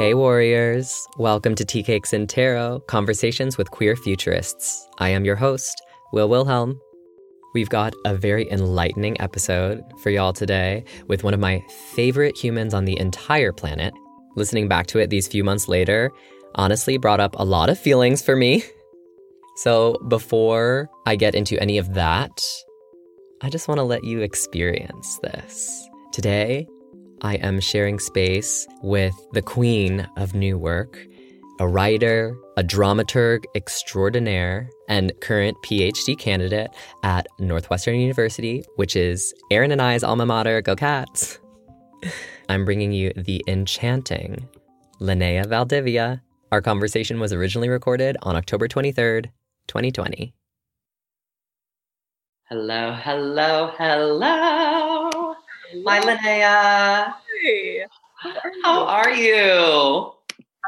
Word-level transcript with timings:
Hey, 0.00 0.14
warriors. 0.14 1.06
Welcome 1.18 1.54
to 1.56 1.64
Tea 1.66 1.82
Cakes 1.82 2.14
and 2.14 2.26
Tarot 2.26 2.80
Conversations 2.86 3.58
with 3.58 3.70
Queer 3.70 3.96
Futurists. 3.96 4.88
I 4.96 5.10
am 5.10 5.26
your 5.26 5.36
host, 5.36 5.82
Will 6.14 6.26
Wilhelm. 6.26 6.80
We've 7.52 7.68
got 7.68 7.92
a 8.06 8.14
very 8.14 8.50
enlightening 8.50 9.20
episode 9.20 9.82
for 10.02 10.08
y'all 10.08 10.32
today 10.32 10.84
with 11.08 11.22
one 11.22 11.34
of 11.34 11.40
my 11.40 11.62
favorite 11.94 12.34
humans 12.34 12.72
on 12.72 12.86
the 12.86 12.98
entire 12.98 13.52
planet. 13.52 13.92
Listening 14.36 14.68
back 14.68 14.86
to 14.86 15.00
it 15.00 15.10
these 15.10 15.28
few 15.28 15.44
months 15.44 15.68
later 15.68 16.10
honestly 16.54 16.96
brought 16.96 17.20
up 17.20 17.36
a 17.38 17.44
lot 17.44 17.68
of 17.68 17.78
feelings 17.78 18.22
for 18.22 18.34
me. 18.34 18.64
So, 19.56 19.98
before 20.08 20.88
I 21.04 21.16
get 21.16 21.34
into 21.34 21.60
any 21.60 21.76
of 21.76 21.92
that, 21.92 22.42
I 23.42 23.50
just 23.50 23.68
want 23.68 23.76
to 23.76 23.82
let 23.82 24.04
you 24.04 24.20
experience 24.20 25.18
this. 25.22 25.86
Today, 26.12 26.66
I 27.22 27.34
am 27.36 27.60
sharing 27.60 27.98
space 27.98 28.66
with 28.82 29.14
the 29.32 29.42
queen 29.42 30.08
of 30.16 30.34
new 30.34 30.56
work, 30.56 30.98
a 31.58 31.68
writer, 31.68 32.34
a 32.56 32.62
dramaturg 32.62 33.44
extraordinaire, 33.54 34.70
and 34.88 35.12
current 35.20 35.56
PhD 35.62 36.18
candidate 36.18 36.70
at 37.02 37.26
Northwestern 37.38 38.00
University, 38.00 38.64
which 38.76 38.96
is 38.96 39.34
Aaron 39.50 39.70
and 39.70 39.82
I's 39.82 40.02
alma 40.02 40.24
mater. 40.24 40.62
Go 40.62 40.74
Cats! 40.74 41.38
I'm 42.48 42.64
bringing 42.64 42.92
you 42.92 43.12
the 43.14 43.44
enchanting 43.46 44.48
Linnea 44.98 45.46
Valdivia. 45.46 46.22
Our 46.50 46.62
conversation 46.62 47.20
was 47.20 47.34
originally 47.34 47.68
recorded 47.68 48.16
on 48.22 48.34
October 48.34 48.66
23rd, 48.66 49.26
2020. 49.68 50.32
Hello, 52.48 52.92
hello, 52.92 53.72
hello. 53.78 54.99
Hi, 55.72 56.00
Linnea. 56.00 57.14
Hey, 57.42 57.84
How 58.64 58.84
are 58.86 59.12
you? 59.12 60.12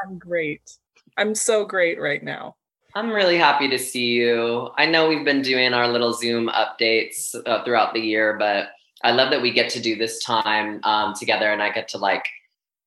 I'm 0.01 0.17
great. 0.17 0.77
I'm 1.17 1.35
so 1.35 1.65
great 1.65 1.99
right 1.99 2.23
now. 2.23 2.55
I'm 2.95 3.09
really 3.09 3.37
happy 3.37 3.67
to 3.67 3.77
see 3.77 4.13
you. 4.13 4.69
I 4.77 4.85
know 4.85 5.09
we've 5.09 5.25
been 5.25 5.41
doing 5.41 5.73
our 5.73 5.89
little 5.89 6.13
Zoom 6.13 6.49
updates 6.49 7.35
uh, 7.45 7.65
throughout 7.65 7.93
the 7.93 7.99
year, 7.99 8.37
but 8.37 8.69
I 9.03 9.11
love 9.11 9.29
that 9.31 9.41
we 9.41 9.51
get 9.51 9.69
to 9.71 9.81
do 9.81 9.97
this 9.97 10.23
time 10.23 10.79
um, 10.85 11.13
together 11.13 11.51
and 11.51 11.61
I 11.61 11.71
get 11.71 11.89
to 11.89 11.97
like 11.97 12.25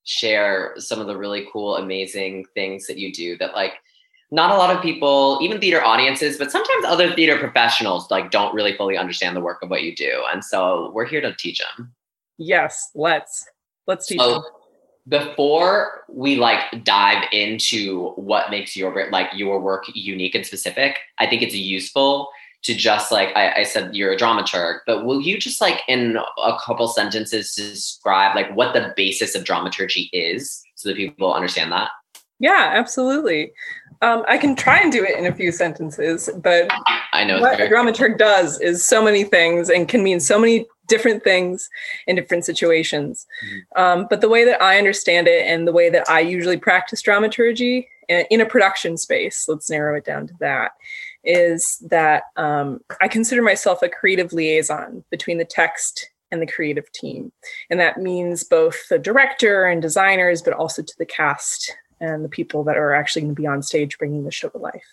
share 0.04 0.72
some 0.78 1.00
of 1.00 1.08
the 1.08 1.18
really 1.18 1.46
cool, 1.52 1.76
amazing 1.76 2.46
things 2.54 2.86
that 2.86 2.96
you 2.96 3.12
do 3.12 3.36
that 3.38 3.54
like 3.54 3.74
not 4.30 4.52
a 4.52 4.56
lot 4.56 4.74
of 4.74 4.82
people, 4.82 5.38
even 5.42 5.60
theater 5.60 5.84
audiences, 5.84 6.38
but 6.38 6.50
sometimes 6.50 6.86
other 6.86 7.14
theater 7.14 7.38
professionals 7.38 8.10
like 8.10 8.30
don't 8.30 8.54
really 8.54 8.74
fully 8.74 8.96
understand 8.96 9.36
the 9.36 9.40
work 9.40 9.62
of 9.62 9.68
what 9.68 9.82
you 9.82 9.94
do. 9.94 10.22
And 10.32 10.42
so 10.42 10.90
we're 10.94 11.04
here 11.04 11.20
to 11.20 11.34
teach 11.34 11.60
them. 11.76 11.92
Yes, 12.38 12.90
let's 12.94 13.46
let's 13.86 14.06
teach. 14.06 14.20
So 14.20 14.42
before 15.08 16.04
we 16.08 16.36
like 16.36 16.84
dive 16.84 17.24
into 17.32 18.10
what 18.12 18.50
makes 18.50 18.76
your 18.76 19.10
like 19.10 19.28
your 19.34 19.60
work 19.60 19.84
unique 19.94 20.34
and 20.34 20.44
specific, 20.44 20.98
I 21.18 21.26
think 21.26 21.42
it's 21.42 21.54
useful 21.54 22.28
to 22.64 22.74
just 22.74 23.12
like 23.12 23.28
I, 23.36 23.60
I 23.60 23.62
said 23.62 23.94
you're 23.94 24.12
a 24.12 24.16
dramaturg, 24.16 24.80
but 24.86 25.04
will 25.04 25.20
you 25.20 25.38
just 25.38 25.60
like 25.60 25.82
in 25.86 26.16
a 26.16 26.58
couple 26.64 26.88
sentences 26.88 27.54
describe 27.54 28.34
like 28.34 28.54
what 28.56 28.74
the 28.74 28.92
basis 28.96 29.34
of 29.36 29.44
dramaturgy 29.44 30.10
is 30.12 30.62
so 30.74 30.88
that 30.88 30.96
people 30.96 31.32
understand 31.32 31.70
that? 31.72 31.90
Yeah, 32.38 32.72
absolutely. 32.74 33.52
Um, 34.02 34.24
I 34.28 34.38
can 34.38 34.54
try 34.54 34.80
and 34.80 34.92
do 34.92 35.04
it 35.04 35.18
in 35.18 35.26
a 35.26 35.34
few 35.34 35.52
sentences, 35.52 36.28
but 36.42 36.70
I 37.12 37.24
know 37.24 37.40
what 37.40 37.60
a 37.60 37.66
dramaturg 37.66 38.18
does 38.18 38.60
is 38.60 38.84
so 38.84 39.02
many 39.02 39.24
things 39.24 39.70
and 39.70 39.88
can 39.88 40.02
mean 40.02 40.20
so 40.20 40.38
many 40.38 40.66
different 40.86 41.24
things 41.24 41.68
in 42.06 42.16
different 42.16 42.44
situations. 42.44 43.26
Um, 43.76 44.06
but 44.08 44.20
the 44.20 44.28
way 44.28 44.44
that 44.44 44.62
I 44.62 44.78
understand 44.78 45.28
it 45.28 45.46
and 45.46 45.66
the 45.66 45.72
way 45.72 45.90
that 45.90 46.08
I 46.08 46.20
usually 46.20 46.56
practice 46.56 47.02
dramaturgy 47.02 47.88
uh, 48.10 48.22
in 48.30 48.40
a 48.40 48.46
production 48.46 48.96
space, 48.96 49.46
let's 49.48 49.70
narrow 49.70 49.96
it 49.96 50.04
down 50.04 50.26
to 50.28 50.34
that, 50.40 50.72
is 51.24 51.82
that 51.88 52.24
um, 52.36 52.80
I 53.00 53.08
consider 53.08 53.42
myself 53.42 53.82
a 53.82 53.88
creative 53.88 54.32
liaison 54.32 55.04
between 55.10 55.38
the 55.38 55.44
text 55.44 56.10
and 56.30 56.42
the 56.42 56.46
creative 56.46 56.90
team. 56.92 57.32
And 57.70 57.80
that 57.80 57.98
means 57.98 58.44
both 58.44 58.88
the 58.88 58.98
director 58.98 59.66
and 59.66 59.80
designers, 59.80 60.42
but 60.42 60.54
also 60.54 60.82
to 60.82 60.94
the 60.98 61.06
cast 61.06 61.74
and 62.00 62.24
the 62.24 62.28
people 62.28 62.64
that 62.64 62.76
are 62.76 62.94
actually 62.94 63.22
going 63.22 63.34
to 63.34 63.40
be 63.40 63.46
on 63.46 63.62
stage 63.62 63.98
bringing 63.98 64.24
the 64.24 64.30
show 64.30 64.48
to 64.48 64.58
life. 64.58 64.86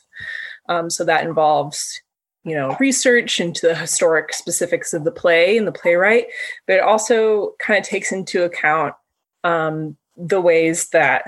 Um, 0.70 0.90
so 0.90 1.04
that 1.04 1.26
involves, 1.26 2.02
you 2.44 2.56
know, 2.56 2.76
research 2.80 3.40
into 3.40 3.68
the 3.68 3.76
historic 3.76 4.34
specifics 4.34 4.94
of 4.94 5.04
the 5.04 5.12
play 5.12 5.58
and 5.58 5.68
the 5.68 5.72
playwright, 5.72 6.28
but 6.68 6.78
it 6.78 6.84
also 6.84 7.54
kind 7.60 7.80
of 7.80 7.86
takes 7.86 8.12
into 8.12 8.44
account 8.44 8.96
um, 9.44 9.98
the 10.16 10.42
ways 10.42 10.90
that 10.90 11.24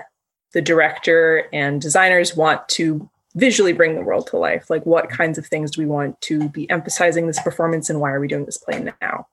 the 0.53 0.62
director 0.62 1.47
and 1.52 1.81
designers 1.81 2.35
want 2.35 2.68
to 2.69 3.09
visually 3.35 3.74
bring 3.74 3.96
the 3.96 4.02
world 4.02 4.28
to 4.28 4.38
life. 4.38 4.69
Like, 4.69 4.85
what 4.85 5.09
kinds 5.09 5.38
of 5.38 5.46
things 5.46 5.72
do 5.72 5.81
we 5.81 5.88
want 5.88 6.19
to 6.22 6.47
be 6.50 6.69
emphasizing 6.69 7.28
this 7.28 7.41
performance, 7.41 7.90
and 7.90 8.00
why 8.00 8.12
are 8.12 8.22
we 8.22 8.30
doing 8.30 8.46
this 8.46 8.58
play 8.58 8.91
now? 9.02 9.28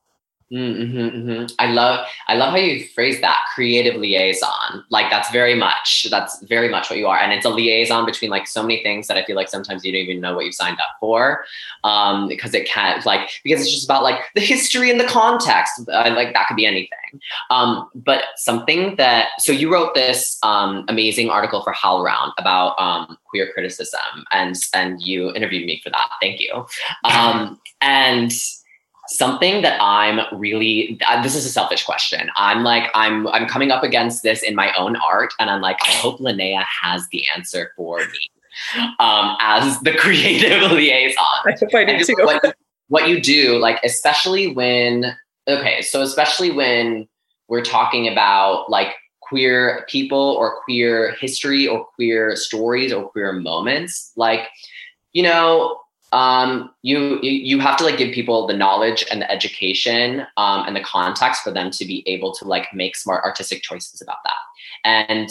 Mm-hmm, 0.52 1.28
hmm 1.28 1.44
I 1.58 1.72
love 1.72 2.06
I 2.28 2.34
love 2.34 2.50
how 2.50 2.58
you 2.58 2.86
phrase 2.88 3.22
that 3.22 3.38
creative 3.54 3.98
liaison. 3.98 4.84
Like 4.90 5.10
that's 5.10 5.30
very 5.30 5.54
much 5.54 6.08
that's 6.10 6.42
very 6.42 6.68
much 6.68 6.90
what 6.90 6.98
you 6.98 7.06
are, 7.06 7.18
and 7.18 7.32
it's 7.32 7.46
a 7.46 7.48
liaison 7.48 8.04
between 8.04 8.30
like 8.30 8.46
so 8.46 8.60
many 8.60 8.82
things 8.82 9.06
that 9.06 9.16
I 9.16 9.24
feel 9.24 9.34
like 9.34 9.48
sometimes 9.48 9.82
you 9.82 9.92
don't 9.92 10.02
even 10.02 10.20
know 10.20 10.34
what 10.34 10.44
you 10.44 10.52
signed 10.52 10.78
up 10.78 10.96
for, 11.00 11.44
um, 11.84 12.28
because 12.28 12.52
it 12.52 12.68
can't 12.68 13.04
like 13.06 13.30
because 13.42 13.62
it's 13.62 13.72
just 13.72 13.86
about 13.86 14.02
like 14.02 14.20
the 14.34 14.42
history 14.42 14.90
and 14.90 15.00
the 15.00 15.06
context. 15.06 15.88
Uh, 15.88 16.12
like 16.14 16.34
that 16.34 16.46
could 16.48 16.56
be 16.56 16.66
anything. 16.66 17.20
Um, 17.48 17.88
but 17.94 18.24
something 18.36 18.96
that 18.96 19.28
so 19.38 19.52
you 19.52 19.72
wrote 19.72 19.94
this 19.94 20.38
um, 20.42 20.84
amazing 20.88 21.30
article 21.30 21.62
for 21.62 21.72
HowlRound 21.72 22.32
about 22.36 22.78
um, 22.78 23.16
queer 23.24 23.50
criticism, 23.54 24.26
and 24.32 24.54
and 24.74 25.00
you 25.00 25.32
interviewed 25.34 25.64
me 25.64 25.80
for 25.82 25.88
that. 25.88 26.10
Thank 26.20 26.40
you. 26.40 26.66
Um, 27.04 27.58
and 27.80 28.30
something 29.16 29.62
that 29.62 29.78
i'm 29.80 30.20
really 30.38 30.98
uh, 31.08 31.22
this 31.22 31.34
is 31.34 31.44
a 31.44 31.48
selfish 31.48 31.84
question 31.84 32.30
i'm 32.36 32.62
like 32.62 32.90
i'm 32.94 33.26
i'm 33.28 33.46
coming 33.46 33.70
up 33.70 33.82
against 33.82 34.22
this 34.22 34.42
in 34.42 34.54
my 34.54 34.72
own 34.76 34.96
art 34.96 35.32
and 35.38 35.50
i'm 35.50 35.60
like 35.60 35.78
i 35.82 35.90
hope 35.92 36.18
linnea 36.18 36.64
has 36.64 37.06
the 37.08 37.24
answer 37.34 37.72
for 37.76 37.98
me 37.98 38.30
um, 38.98 39.34
as 39.40 39.80
the 39.80 39.92
creative 39.98 40.70
liaison 40.72 41.24
I 41.46 41.52
hope 41.58 41.74
I 41.74 41.84
do 41.84 42.04
too. 42.04 42.14
what, 42.18 42.56
what 42.88 43.08
you 43.08 43.20
do 43.20 43.58
like 43.58 43.80
especially 43.82 44.52
when 44.52 45.16
okay 45.48 45.80
so 45.82 46.02
especially 46.02 46.50
when 46.50 47.08
we're 47.48 47.64
talking 47.64 48.08
about 48.08 48.70
like 48.70 48.94
queer 49.20 49.86
people 49.88 50.36
or 50.38 50.60
queer 50.64 51.16
history 51.20 51.66
or 51.66 51.86
queer 51.96 52.36
stories 52.36 52.92
or 52.92 53.08
queer 53.08 53.32
moments 53.32 54.12
like 54.16 54.48
you 55.12 55.22
know 55.22 55.81
um, 56.12 56.70
you 56.82 57.18
you 57.22 57.58
have 57.58 57.76
to 57.78 57.84
like 57.84 57.98
give 57.98 58.12
people 58.12 58.46
the 58.46 58.56
knowledge 58.56 59.04
and 59.10 59.22
the 59.22 59.30
education 59.30 60.26
um, 60.36 60.64
and 60.66 60.76
the 60.76 60.82
context 60.82 61.42
for 61.42 61.50
them 61.50 61.70
to 61.70 61.84
be 61.84 62.02
able 62.06 62.32
to 62.34 62.44
like 62.44 62.72
make 62.74 62.96
smart 62.96 63.24
artistic 63.24 63.62
choices 63.62 64.00
about 64.00 64.18
that. 64.24 64.36
And 64.84 65.30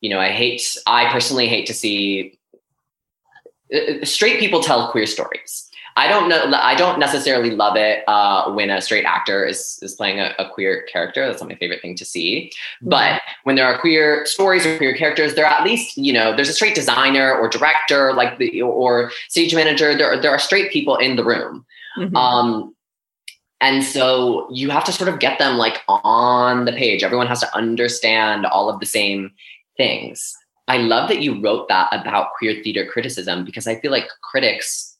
you 0.00 0.10
know 0.10 0.20
i 0.20 0.28
hate 0.28 0.76
i 0.86 1.10
personally 1.10 1.48
hate 1.48 1.66
to 1.66 1.74
see 1.74 2.38
uh, 3.74 4.04
straight 4.04 4.38
people 4.38 4.62
tell 4.62 4.90
queer 4.90 5.06
stories 5.06 5.65
i 5.96 6.06
don't 6.06 6.28
know 6.28 6.52
i 6.60 6.74
don't 6.74 6.98
necessarily 6.98 7.50
love 7.50 7.76
it 7.76 8.04
uh, 8.06 8.52
when 8.52 8.70
a 8.70 8.80
straight 8.80 9.04
actor 9.04 9.44
is 9.44 9.78
is 9.82 9.94
playing 9.94 10.20
a, 10.20 10.34
a 10.38 10.48
queer 10.48 10.82
character. 10.92 11.26
That's 11.26 11.40
not 11.40 11.48
my 11.48 11.56
favorite 11.56 11.80
thing 11.82 11.96
to 11.96 12.04
see. 12.04 12.52
But 12.82 13.20
when 13.44 13.56
there 13.56 13.66
are 13.66 13.78
queer 13.78 14.24
stories 14.26 14.64
or 14.66 14.76
queer 14.76 14.94
characters 14.94 15.34
there 15.34 15.46
are 15.46 15.52
at 15.52 15.64
least 15.64 15.96
you 15.96 16.12
know 16.12 16.34
there's 16.34 16.48
a 16.48 16.52
straight 16.52 16.74
designer 16.74 17.34
or 17.34 17.48
director 17.48 18.12
like 18.12 18.38
the 18.38 18.62
or 18.62 19.10
stage 19.28 19.54
manager. 19.54 19.96
There, 19.96 20.20
there 20.20 20.30
are 20.30 20.38
straight 20.38 20.70
people 20.70 20.96
in 20.96 21.16
the 21.16 21.24
room. 21.24 21.64
Mhm. 21.98 22.14
um 22.14 22.74
and 23.62 23.82
so 23.82 24.46
you 24.52 24.68
have 24.68 24.84
to 24.84 24.92
sort 24.92 25.08
of 25.08 25.18
get 25.18 25.38
them 25.38 25.56
like 25.56 25.78
on 25.88 26.66
the 26.66 26.72
page. 26.72 27.02
Everyone 27.02 27.26
has 27.26 27.40
to 27.40 27.56
understand 27.56 28.44
all 28.44 28.68
of 28.68 28.80
the 28.80 28.86
same 28.86 29.30
things. 29.78 30.34
I 30.68 30.78
love 30.78 31.08
that 31.08 31.22
you 31.22 31.40
wrote 31.40 31.68
that 31.68 31.88
about 31.92 32.32
queer 32.36 32.62
theater 32.62 32.84
criticism 32.84 33.44
because 33.44 33.66
i 33.66 33.76
feel 33.80 33.92
like 33.92 34.08
critics 34.22 34.95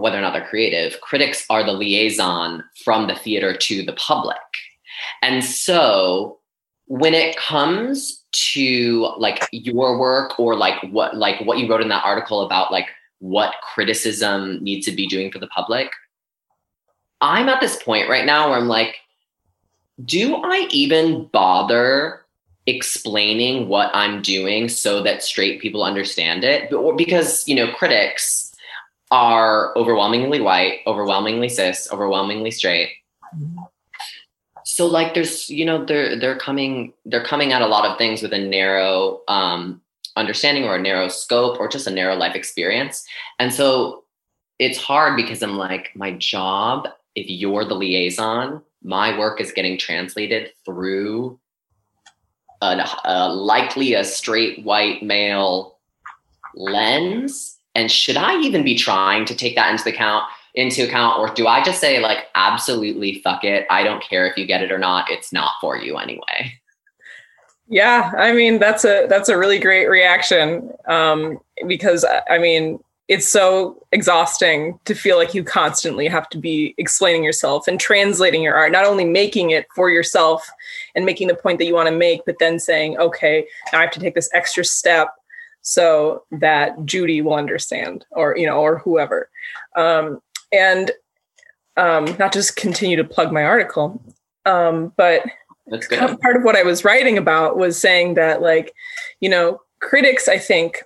whether 0.00 0.18
or 0.18 0.20
not 0.20 0.32
they're 0.32 0.46
creative 0.46 1.00
critics 1.00 1.44
are 1.50 1.64
the 1.64 1.72
liaison 1.72 2.64
from 2.84 3.06
the 3.06 3.14
theater 3.14 3.56
to 3.56 3.82
the 3.82 3.92
public. 3.94 4.36
And 5.22 5.44
so 5.44 6.38
when 6.86 7.14
it 7.14 7.36
comes 7.36 8.22
to 8.32 9.10
like 9.18 9.48
your 9.52 9.98
work 9.98 10.38
or 10.38 10.56
like 10.56 10.82
what 10.90 11.16
like 11.16 11.40
what 11.46 11.58
you 11.58 11.68
wrote 11.68 11.80
in 11.80 11.88
that 11.88 12.04
article 12.04 12.42
about 12.42 12.72
like 12.72 12.88
what 13.20 13.54
criticism 13.74 14.62
needs 14.62 14.84
to 14.86 14.92
be 14.92 15.06
doing 15.06 15.30
for 15.30 15.38
the 15.38 15.46
public 15.46 15.88
i'm 17.20 17.48
at 17.48 17.60
this 17.60 17.80
point 17.82 18.08
right 18.10 18.26
now 18.26 18.50
where 18.50 18.58
i'm 18.58 18.66
like 18.66 18.96
do 20.04 20.34
i 20.42 20.66
even 20.70 21.26
bother 21.26 22.24
explaining 22.66 23.68
what 23.68 23.90
i'm 23.94 24.22
doing 24.22 24.68
so 24.68 25.02
that 25.02 25.22
straight 25.22 25.60
people 25.60 25.84
understand 25.84 26.44
it? 26.44 26.70
Because 26.96 27.46
you 27.46 27.54
know 27.54 27.70
critics 27.72 28.53
are 29.10 29.76
overwhelmingly 29.76 30.40
white 30.40 30.80
overwhelmingly 30.86 31.48
cis 31.48 31.88
overwhelmingly 31.92 32.50
straight. 32.50 32.90
So 34.64 34.86
like 34.86 35.14
there's 35.14 35.50
you 35.50 35.64
know 35.64 35.84
they're 35.84 36.18
they're 36.18 36.38
coming 36.38 36.92
they're 37.04 37.24
coming 37.24 37.52
at 37.52 37.62
a 37.62 37.66
lot 37.66 37.84
of 37.84 37.98
things 37.98 38.22
with 38.22 38.32
a 38.32 38.38
narrow 38.38 39.20
um 39.28 39.80
understanding 40.16 40.64
or 40.64 40.76
a 40.76 40.80
narrow 40.80 41.08
scope 41.08 41.58
or 41.58 41.68
just 41.68 41.86
a 41.86 41.90
narrow 41.90 42.14
life 42.14 42.36
experience. 42.36 43.04
And 43.38 43.52
so 43.52 44.04
it's 44.58 44.78
hard 44.78 45.16
because 45.16 45.42
i'm 45.42 45.56
like 45.56 45.90
my 45.94 46.12
job 46.12 46.88
if 47.14 47.28
you're 47.28 47.64
the 47.64 47.74
liaison 47.74 48.62
my 48.82 49.18
work 49.18 49.40
is 49.40 49.52
getting 49.52 49.78
translated 49.78 50.52
through 50.64 51.38
a, 52.60 52.88
a 53.04 53.28
likely 53.28 53.94
a 53.94 54.04
straight 54.04 54.64
white 54.64 55.02
male 55.02 55.78
lens 56.54 57.58
and 57.74 57.90
should 57.90 58.16
i 58.16 58.38
even 58.40 58.62
be 58.62 58.76
trying 58.76 59.24
to 59.24 59.34
take 59.34 59.54
that 59.56 59.70
into 59.70 59.88
account 59.88 60.24
into 60.54 60.84
account? 60.84 61.18
Or 61.18 61.34
do 61.34 61.46
i 61.46 61.62
just 61.64 61.80
say 61.80 62.00
like 62.00 62.26
absolutely 62.34 63.20
fuck 63.22 63.44
it. 63.44 63.66
I 63.70 63.82
don't 63.82 64.02
care 64.02 64.26
if 64.26 64.36
you 64.36 64.46
get 64.46 64.62
it 64.62 64.70
or 64.70 64.78
not. 64.78 65.10
It's 65.10 65.32
not 65.32 65.52
for 65.60 65.76
you 65.76 65.96
anyway. 65.96 66.60
Yeah 67.66 68.12
i 68.18 68.32
mean 68.32 68.58
that's 68.58 68.84
a 68.84 69.06
that's 69.08 69.28
a 69.28 69.38
really 69.38 69.58
great 69.58 69.88
reaction 69.88 70.70
um 70.86 71.38
because 71.66 72.04
i 72.28 72.38
mean 72.38 72.78
it's 73.08 73.28
so 73.28 73.82
exhausting 73.92 74.78
to 74.86 74.94
feel 74.94 75.16
like 75.16 75.34
you 75.34 75.44
constantly 75.44 76.08
have 76.08 76.28
to 76.30 76.38
be 76.38 76.74
explaining 76.78 77.22
yourself 77.22 77.68
and 77.68 77.78
translating 77.78 78.42
your 78.42 78.54
art, 78.54 78.72
not 78.72 78.86
only 78.86 79.04
making 79.04 79.50
it 79.50 79.66
for 79.74 79.90
yourself 79.90 80.48
and 80.94 81.04
making 81.04 81.28
the 81.28 81.34
point 81.34 81.58
that 81.58 81.66
you 81.66 81.74
want 81.74 81.88
to 81.88 81.94
make, 81.94 82.24
but 82.24 82.38
then 82.38 82.58
saying, 82.58 82.96
okay, 82.96 83.46
now 83.72 83.80
I 83.80 83.82
have 83.82 83.90
to 83.92 84.00
take 84.00 84.14
this 84.14 84.30
extra 84.32 84.64
step 84.64 85.14
so 85.64 86.22
that 86.30 86.84
Judy 86.84 87.22
will 87.22 87.34
understand 87.34 88.04
or, 88.10 88.36
you 88.36 88.46
know, 88.46 88.60
or 88.60 88.78
whoever. 88.78 89.30
Um, 89.76 90.20
and 90.52 90.92
um, 91.78 92.04
not 92.18 92.34
just 92.34 92.54
continue 92.54 92.98
to 92.98 93.02
plug 93.02 93.32
my 93.32 93.42
article, 93.42 94.00
um, 94.44 94.92
but 94.96 95.22
part 96.20 96.36
of 96.36 96.42
what 96.42 96.54
I 96.54 96.62
was 96.62 96.84
writing 96.84 97.16
about 97.16 97.56
was 97.56 97.80
saying 97.80 98.14
that, 98.14 98.42
like, 98.42 98.74
you 99.20 99.30
know, 99.30 99.62
critics, 99.80 100.28
I 100.28 100.36
think, 100.36 100.84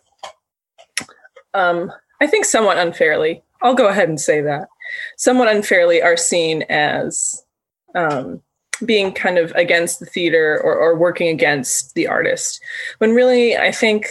um, 1.54 1.92
I 2.20 2.28
think 2.28 2.44
somewhat 2.44 2.78
unfairly, 2.78 3.42
I'll 3.60 3.74
go 3.74 3.88
ahead 3.88 4.08
and 4.08 4.20
say 4.20 4.40
that, 4.42 4.68
somewhat 5.16 5.48
unfairly 5.48 6.00
are 6.00 6.16
seen 6.16 6.62
as 6.68 7.44
um, 7.96 8.40
being 8.86 9.12
kind 9.12 9.38
of 9.38 9.50
against 9.56 9.98
the 9.98 10.06
theater 10.06 10.60
or, 10.62 10.76
or 10.76 10.96
working 10.96 11.26
against 11.26 11.94
the 11.94 12.06
artist. 12.06 12.62
When 12.98 13.12
really, 13.12 13.56
I 13.56 13.72
think 13.72 14.06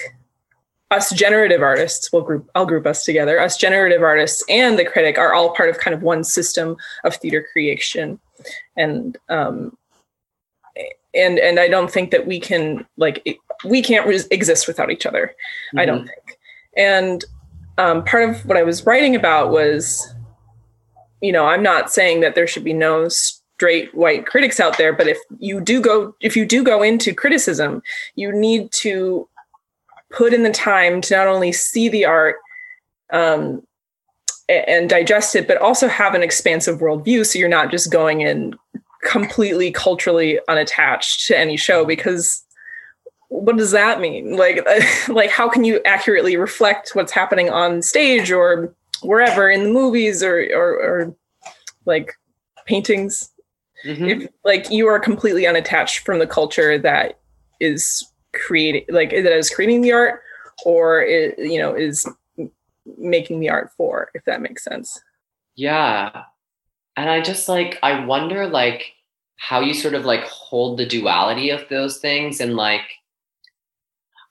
us 0.91 1.11
generative 1.11 1.61
artists 1.61 2.11
will 2.11 2.21
group 2.21 2.49
i'll 2.55 2.65
group 2.65 2.85
us 2.85 3.03
together 3.03 3.39
us 3.39 3.57
generative 3.57 4.01
artists 4.01 4.43
and 4.49 4.79
the 4.79 4.85
critic 4.85 5.17
are 5.17 5.33
all 5.33 5.53
part 5.53 5.69
of 5.69 5.77
kind 5.79 5.93
of 5.93 6.01
one 6.01 6.23
system 6.23 6.77
of 7.03 7.15
theater 7.15 7.45
creation 7.51 8.19
and 8.77 9.17
um 9.29 9.75
and 11.13 11.39
and 11.39 11.59
i 11.59 11.67
don't 11.67 11.91
think 11.91 12.11
that 12.11 12.25
we 12.25 12.39
can 12.39 12.85
like 12.97 13.39
we 13.65 13.81
can't 13.81 14.07
re- 14.07 14.23
exist 14.31 14.67
without 14.67 14.91
each 14.91 15.05
other 15.05 15.27
mm-hmm. 15.27 15.79
i 15.79 15.85
don't 15.85 15.99
mm-hmm. 15.99 16.07
think 16.07 16.37
and 16.77 17.25
um, 17.77 18.03
part 18.03 18.29
of 18.29 18.45
what 18.45 18.57
I 18.57 18.63
was 18.63 18.85
writing 18.85 19.15
about 19.15 19.51
was, 19.51 20.13
you 21.21 21.31
know, 21.31 21.45
I'm 21.45 21.63
not 21.63 21.91
saying 21.91 22.21
that 22.21 22.35
there 22.35 22.47
should 22.47 22.63
be 22.63 22.73
no 22.73 23.07
straight 23.09 23.93
white 23.93 24.25
critics 24.25 24.59
out 24.59 24.77
there, 24.77 24.93
but 24.93 25.07
if 25.07 25.17
you 25.39 25.61
do 25.61 25.81
go, 25.81 26.15
if 26.21 26.35
you 26.35 26.45
do 26.45 26.63
go 26.63 26.81
into 26.81 27.13
criticism, 27.13 27.81
you 28.15 28.31
need 28.31 28.71
to 28.73 29.27
put 30.09 30.33
in 30.33 30.43
the 30.43 30.51
time 30.51 31.01
to 31.01 31.15
not 31.15 31.27
only 31.27 31.51
see 31.51 31.89
the 31.89 32.05
art 32.05 32.37
um, 33.11 33.61
and 34.49 34.89
digest 34.89 35.35
it, 35.35 35.47
but 35.47 35.57
also 35.57 35.87
have 35.87 36.13
an 36.13 36.23
expansive 36.23 36.79
worldview. 36.79 37.25
So 37.25 37.39
you're 37.39 37.49
not 37.49 37.71
just 37.71 37.91
going 37.91 38.21
in 38.21 38.55
completely 39.03 39.71
culturally 39.71 40.39
unattached 40.47 41.27
to 41.27 41.37
any 41.37 41.57
show 41.57 41.85
because 41.85 42.43
what 43.29 43.57
does 43.57 43.71
that 43.71 43.99
mean 43.99 44.35
like 44.35 44.65
like 45.07 45.29
how 45.29 45.49
can 45.49 45.63
you 45.63 45.79
accurately 45.85 46.35
reflect 46.35 46.91
what's 46.93 47.11
happening 47.11 47.49
on 47.49 47.81
stage 47.81 48.31
or 48.31 48.73
wherever 49.01 49.49
in 49.49 49.63
the 49.63 49.69
movies 49.69 50.23
or 50.23 50.39
or, 50.53 50.73
or 50.81 51.15
like 51.85 52.13
paintings 52.65 53.29
mm-hmm. 53.85 54.05
if 54.05 54.27
like 54.43 54.69
you 54.71 54.87
are 54.87 54.99
completely 54.99 55.45
unattached 55.45 55.99
from 55.99 56.19
the 56.19 56.27
culture 56.27 56.77
that 56.77 57.19
is 57.59 58.05
creating 58.45 58.85
like 58.89 59.11
that 59.11 59.37
is 59.37 59.49
creating 59.49 59.81
the 59.81 59.91
art 59.91 60.21
or 60.65 61.01
it, 61.01 61.37
you 61.37 61.59
know 61.59 61.73
is 61.73 62.07
making 62.97 63.39
the 63.39 63.49
art 63.49 63.71
for 63.75 64.09
if 64.13 64.23
that 64.25 64.41
makes 64.41 64.63
sense 64.63 65.01
yeah 65.55 66.23
and 66.95 67.09
i 67.09 67.21
just 67.21 67.49
like 67.49 67.77
i 67.83 68.03
wonder 68.05 68.47
like 68.47 68.93
how 69.37 69.59
you 69.59 69.73
sort 69.73 69.93
of 69.93 70.05
like 70.05 70.23
hold 70.23 70.77
the 70.77 70.85
duality 70.85 71.49
of 71.49 71.63
those 71.69 71.97
things 71.97 72.39
and 72.39 72.55
like 72.55 72.81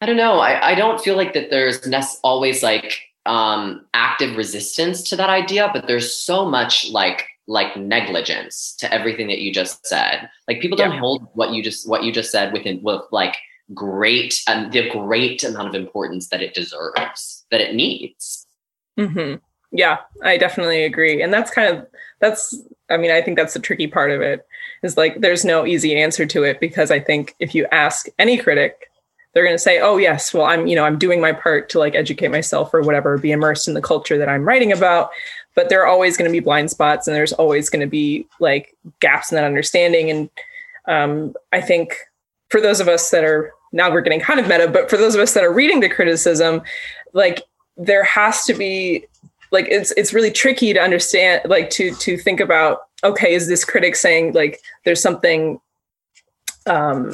I 0.00 0.06
don't 0.06 0.16
know. 0.16 0.40
I, 0.40 0.72
I 0.72 0.74
don't 0.74 1.00
feel 1.00 1.16
like 1.16 1.32
that 1.34 1.50
there's 1.50 1.86
nec- 1.86 2.04
always 2.22 2.62
like 2.62 3.00
um, 3.24 3.86
active 3.94 4.36
resistance 4.36 5.02
to 5.04 5.16
that 5.16 5.30
idea, 5.30 5.70
but 5.72 5.86
there's 5.86 6.12
so 6.12 6.48
much 6.48 6.90
like 6.90 7.26
like 7.48 7.76
negligence 7.76 8.74
to 8.80 8.92
everything 8.92 9.28
that 9.28 9.38
you 9.38 9.52
just 9.52 9.86
said. 9.86 10.28
Like 10.48 10.60
people 10.60 10.76
don't 10.76 10.98
hold 10.98 11.28
what 11.34 11.52
you 11.52 11.62
just 11.62 11.88
what 11.88 12.02
you 12.02 12.12
just 12.12 12.30
said 12.30 12.52
within 12.52 12.82
with 12.82 13.02
like 13.10 13.36
great 13.74 14.40
and 14.46 14.66
um, 14.66 14.70
the 14.70 14.88
great 14.90 15.42
amount 15.44 15.68
of 15.68 15.74
importance 15.74 16.28
that 16.28 16.42
it 16.42 16.54
deserves, 16.54 17.44
that 17.50 17.60
it 17.60 17.74
needs. 17.74 18.46
Mm-hmm. 18.98 19.36
Yeah, 19.72 19.98
I 20.22 20.36
definitely 20.36 20.84
agree, 20.84 21.22
and 21.22 21.32
that's 21.32 21.50
kind 21.50 21.76
of 21.76 21.86
that's. 22.20 22.56
I 22.88 22.96
mean, 22.96 23.10
I 23.10 23.20
think 23.20 23.36
that's 23.36 23.54
the 23.54 23.60
tricky 23.60 23.88
part 23.88 24.10
of 24.10 24.20
it. 24.20 24.46
Is 24.82 24.96
like 24.96 25.20
there's 25.20 25.44
no 25.44 25.66
easy 25.66 25.96
answer 25.96 26.24
to 26.26 26.44
it 26.44 26.60
because 26.60 26.90
I 26.90 27.00
think 27.00 27.34
if 27.40 27.54
you 27.54 27.66
ask 27.72 28.06
any 28.18 28.38
critic 28.38 28.90
they're 29.36 29.44
going 29.44 29.54
to 29.54 29.58
say 29.58 29.80
oh 29.80 29.98
yes 29.98 30.32
well 30.32 30.46
i'm 30.46 30.66
you 30.66 30.74
know 30.74 30.84
i'm 30.86 30.98
doing 30.98 31.20
my 31.20 31.30
part 31.30 31.68
to 31.68 31.78
like 31.78 31.94
educate 31.94 32.28
myself 32.28 32.72
or 32.72 32.80
whatever 32.80 33.18
be 33.18 33.32
immersed 33.32 33.68
in 33.68 33.74
the 33.74 33.82
culture 33.82 34.16
that 34.16 34.30
i'm 34.30 34.48
writing 34.48 34.72
about 34.72 35.10
but 35.54 35.68
there 35.68 35.82
are 35.82 35.86
always 35.86 36.16
going 36.16 36.26
to 36.26 36.32
be 36.32 36.40
blind 36.40 36.70
spots 36.70 37.06
and 37.06 37.14
there's 37.14 37.34
always 37.34 37.68
going 37.68 37.80
to 37.80 37.86
be 37.86 38.26
like 38.40 38.74
gaps 39.00 39.30
in 39.30 39.36
that 39.36 39.44
understanding 39.44 40.10
and 40.10 40.30
um, 40.88 41.34
i 41.52 41.60
think 41.60 41.98
for 42.48 42.62
those 42.62 42.80
of 42.80 42.88
us 42.88 43.10
that 43.10 43.24
are 43.24 43.52
now 43.72 43.90
we're 43.90 44.00
getting 44.00 44.20
kind 44.20 44.40
of 44.40 44.48
meta 44.48 44.68
but 44.68 44.88
for 44.88 44.96
those 44.96 45.14
of 45.14 45.20
us 45.20 45.34
that 45.34 45.44
are 45.44 45.52
reading 45.52 45.80
the 45.80 45.88
criticism 45.88 46.62
like 47.12 47.42
there 47.76 48.04
has 48.04 48.44
to 48.44 48.54
be 48.54 49.04
like 49.52 49.66
it's 49.68 49.92
it's 49.92 50.12
really 50.12 50.30
tricky 50.30 50.72
to 50.72 50.80
understand 50.80 51.42
like 51.46 51.70
to 51.70 51.94
to 51.96 52.16
think 52.16 52.40
about 52.40 52.88
okay 53.04 53.34
is 53.34 53.48
this 53.48 53.64
critic 53.64 53.94
saying 53.94 54.32
like 54.32 54.60
there's 54.84 55.00
something 55.00 55.60
um 56.66 57.12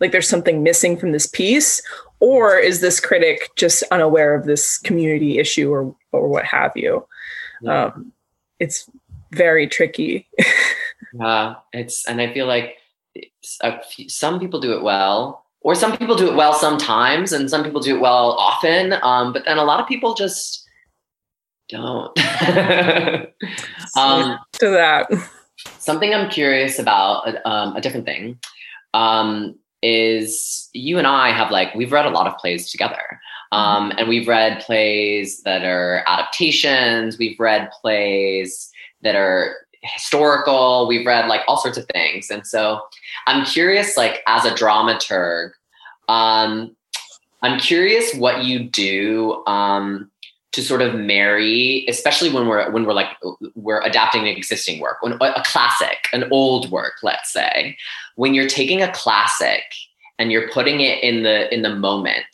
like 0.00 0.12
there's 0.12 0.28
something 0.28 0.62
missing 0.62 0.96
from 0.96 1.12
this 1.12 1.26
piece? 1.26 1.82
Or 2.20 2.56
is 2.56 2.80
this 2.80 3.00
critic 3.00 3.50
just 3.56 3.82
unaware 3.90 4.34
of 4.34 4.46
this 4.46 4.78
community 4.78 5.38
issue 5.38 5.70
or 5.70 5.94
or 6.12 6.28
what 6.28 6.44
have 6.44 6.72
you? 6.74 7.06
Yeah. 7.62 7.86
um, 7.86 8.12
it's 8.58 8.88
very 9.32 9.66
tricky. 9.66 10.28
Yeah 11.12 11.54
it's 11.72 12.06
and 12.06 12.20
i 12.20 12.32
feel 12.32 12.46
like 12.46 12.76
a, 13.62 13.80
some 14.08 14.38
people 14.40 14.60
do 14.60 14.72
it 14.72 14.82
well 14.82 15.45
or 15.66 15.74
some 15.74 15.96
people 15.98 16.14
do 16.14 16.30
it 16.30 16.36
well 16.36 16.54
sometimes 16.54 17.32
and 17.32 17.50
some 17.50 17.64
people 17.64 17.80
do 17.80 17.96
it 17.96 18.00
well 18.00 18.32
often 18.38 18.94
um, 19.02 19.32
but 19.32 19.44
then 19.44 19.58
a 19.58 19.64
lot 19.64 19.80
of 19.80 19.88
people 19.88 20.14
just 20.14 20.64
don't 21.68 22.16
um, 23.96 24.38
to 24.52 24.70
that 24.70 25.10
something 25.78 26.14
i'm 26.14 26.30
curious 26.30 26.78
about 26.78 27.26
um, 27.44 27.74
a 27.74 27.80
different 27.80 28.06
thing 28.06 28.38
um, 28.94 29.58
is 29.82 30.68
you 30.72 30.98
and 30.98 31.06
I 31.06 31.30
have 31.30 31.50
like 31.50 31.74
we've 31.74 31.92
read 31.92 32.06
a 32.06 32.10
lot 32.10 32.26
of 32.26 32.36
plays 32.38 32.70
together. 32.70 33.20
Mm-hmm. 33.52 33.58
Um, 33.58 33.92
and 33.96 34.08
we've 34.08 34.26
read 34.26 34.60
plays 34.60 35.42
that 35.42 35.64
are 35.64 36.02
adaptations, 36.06 37.18
we've 37.18 37.38
read 37.38 37.70
plays 37.80 38.70
that 39.02 39.14
are 39.14 39.54
historical, 39.86 40.86
we've 40.88 41.06
read 41.06 41.28
like 41.28 41.42
all 41.48 41.56
sorts 41.56 41.78
of 41.78 41.86
things. 41.92 42.30
And 42.30 42.46
so 42.46 42.80
I'm 43.26 43.44
curious, 43.44 43.96
like 43.96 44.22
as 44.26 44.44
a 44.44 44.50
dramaturg, 44.50 45.50
um, 46.08 46.76
I'm 47.42 47.58
curious 47.58 48.14
what 48.14 48.44
you 48.44 48.60
do 48.60 49.44
um, 49.46 50.10
to 50.52 50.62
sort 50.62 50.82
of 50.82 50.94
marry, 50.94 51.84
especially 51.88 52.32
when 52.32 52.46
we're 52.48 52.70
when 52.70 52.86
we're 52.86 52.94
like 52.94 53.08
we're 53.54 53.82
adapting 53.82 54.22
an 54.22 54.28
existing 54.28 54.80
work, 54.80 55.02
when, 55.02 55.12
a 55.20 55.42
classic, 55.44 56.08
an 56.12 56.24
old 56.30 56.70
work, 56.70 56.94
let's 57.02 57.32
say, 57.32 57.76
when 58.14 58.34
you're 58.34 58.48
taking 58.48 58.82
a 58.82 58.90
classic 58.92 59.62
and 60.18 60.32
you're 60.32 60.48
putting 60.50 60.80
it 60.80 61.02
in 61.02 61.22
the 61.22 61.52
in 61.54 61.62
the 61.62 61.74
moment, 61.74 62.24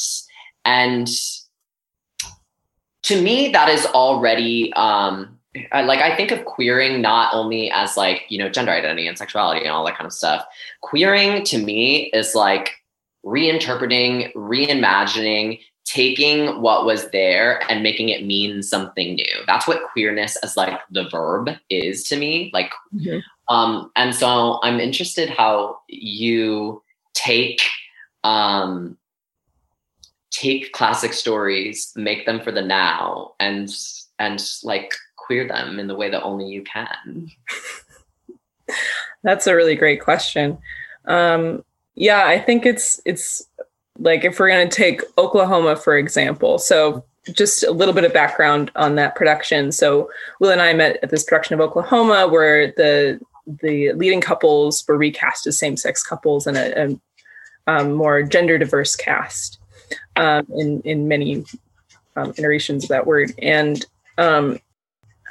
and 0.64 1.08
to 3.02 3.20
me 3.20 3.50
that 3.50 3.68
is 3.68 3.84
already 3.86 4.72
um, 4.74 5.38
like 5.72 6.00
I 6.00 6.16
think 6.16 6.30
of 6.30 6.44
queering 6.44 7.02
not 7.02 7.34
only 7.34 7.70
as 7.70 7.96
like 7.96 8.22
you 8.28 8.38
know 8.38 8.48
gender 8.48 8.72
identity 8.72 9.06
and 9.06 9.18
sexuality 9.18 9.60
and 9.60 9.70
all 9.70 9.84
that 9.84 9.96
kind 9.96 10.06
of 10.06 10.12
stuff. 10.12 10.44
Queering 10.80 11.44
to 11.44 11.58
me 11.58 12.10
is 12.12 12.34
like 12.34 12.70
reinterpreting, 13.24 14.32
reimagining, 14.34 15.60
taking 15.84 16.60
what 16.60 16.84
was 16.86 17.10
there 17.10 17.62
and 17.70 17.82
making 17.82 18.08
it 18.08 18.24
mean 18.24 18.62
something 18.62 19.14
new. 19.14 19.44
That's 19.46 19.68
what 19.68 19.82
queerness 19.92 20.36
as 20.36 20.56
like 20.56 20.80
the 20.90 21.08
verb 21.10 21.50
is 21.70 22.04
to 22.08 22.16
me. 22.16 22.50
Like 22.52 22.72
mm-hmm. 22.94 23.18
Um, 23.48 23.90
and 23.96 24.14
so 24.14 24.60
I'm 24.62 24.80
interested 24.80 25.28
how 25.28 25.80
you 25.88 26.82
take 27.12 27.60
um, 28.24 28.96
take 30.30 30.72
classic 30.72 31.12
stories, 31.12 31.92
make 31.96 32.24
them 32.24 32.40
for 32.40 32.52
the 32.52 32.62
now, 32.62 33.34
and 33.40 33.68
and 34.18 34.42
like 34.62 34.94
queer 35.32 35.48
them 35.48 35.78
in 35.78 35.86
the 35.86 35.94
way 35.94 36.10
that 36.10 36.22
only 36.22 36.46
you 36.46 36.62
can. 36.62 37.30
That's 39.22 39.46
a 39.46 39.56
really 39.56 39.76
great 39.76 40.02
question. 40.02 40.58
Um, 41.06 41.64
yeah, 41.94 42.26
I 42.26 42.38
think 42.38 42.66
it's 42.66 43.00
it's 43.06 43.42
like 43.98 44.24
if 44.24 44.38
we're 44.38 44.50
going 44.50 44.68
to 44.68 44.76
take 44.76 45.00
Oklahoma 45.16 45.76
for 45.76 45.96
example. 45.96 46.58
So 46.58 47.04
just 47.32 47.62
a 47.62 47.70
little 47.70 47.94
bit 47.94 48.04
of 48.04 48.12
background 48.12 48.70
on 48.76 48.96
that 48.96 49.14
production. 49.14 49.72
So 49.72 50.10
Will 50.38 50.50
and 50.50 50.60
I 50.60 50.74
met 50.74 50.98
at 51.02 51.08
this 51.10 51.24
production 51.24 51.54
of 51.54 51.60
Oklahoma 51.60 52.28
where 52.28 52.72
the 52.76 53.18
the 53.62 53.92
leading 53.94 54.20
couples 54.20 54.84
were 54.86 54.98
recast 54.98 55.46
as 55.46 55.58
same 55.58 55.78
sex 55.78 56.02
couples 56.02 56.46
and 56.46 56.58
a, 56.58 56.84
a 56.84 57.00
um, 57.68 57.92
more 57.92 58.22
gender 58.22 58.58
diverse 58.58 58.96
cast 58.96 59.58
um, 60.16 60.46
in 60.54 60.82
in 60.82 61.08
many 61.08 61.44
um, 62.16 62.34
iterations 62.36 62.84
of 62.84 62.88
that 62.90 63.06
word. 63.06 63.32
And 63.38 63.84
um, 64.18 64.58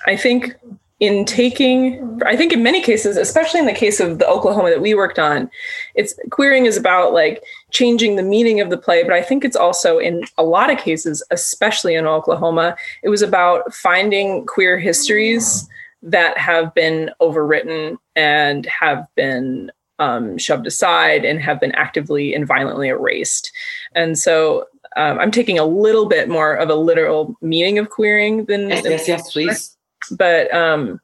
I 0.07 0.15
think 0.15 0.55
in 1.01 1.25
taking 1.25 2.21
i 2.25 2.37
think 2.37 2.53
in 2.53 2.63
many 2.63 2.79
cases 2.79 3.17
especially 3.17 3.59
in 3.59 3.65
the 3.65 3.73
case 3.73 3.99
of 3.99 4.19
the 4.19 4.27
oklahoma 4.27 4.69
that 4.69 4.81
we 4.81 4.93
worked 4.93 5.19
on 5.19 5.49
it's 5.95 6.13
queering 6.29 6.65
is 6.65 6.77
about 6.77 7.11
like 7.11 7.43
changing 7.71 8.15
the 8.15 8.23
meaning 8.23 8.61
of 8.61 8.69
the 8.69 8.77
play 8.77 9.03
but 9.03 9.11
i 9.11 9.21
think 9.21 9.43
it's 9.43 9.55
also 9.55 9.97
in 9.97 10.23
a 10.37 10.43
lot 10.43 10.71
of 10.71 10.77
cases 10.77 11.23
especially 11.31 11.95
in 11.95 12.05
oklahoma 12.05 12.75
it 13.03 13.09
was 13.09 13.23
about 13.23 13.73
finding 13.73 14.45
queer 14.45 14.77
histories 14.77 15.67
that 16.03 16.37
have 16.37 16.73
been 16.73 17.11
overwritten 17.19 17.97
and 18.15 18.65
have 18.67 19.05
been 19.15 19.71
um, 19.99 20.35
shoved 20.39 20.65
aside 20.65 21.25
and 21.25 21.39
have 21.39 21.59
been 21.59 21.73
actively 21.73 22.33
and 22.33 22.47
violently 22.47 22.87
erased. 22.87 23.51
And 23.93 24.17
so 24.17 24.65
um, 24.97 25.19
i'm 25.19 25.31
taking 25.31 25.57
a 25.57 25.63
little 25.63 26.07
bit 26.07 26.27
more 26.27 26.53
of 26.53 26.69
a 26.69 26.75
literal 26.75 27.35
meaning 27.41 27.77
of 27.77 27.89
queering 27.89 28.45
than 28.45 28.69
yes 28.69 28.83
yes, 28.83 29.07
yes 29.07 29.31
please 29.31 29.77
but 30.09 30.53
um, 30.53 30.99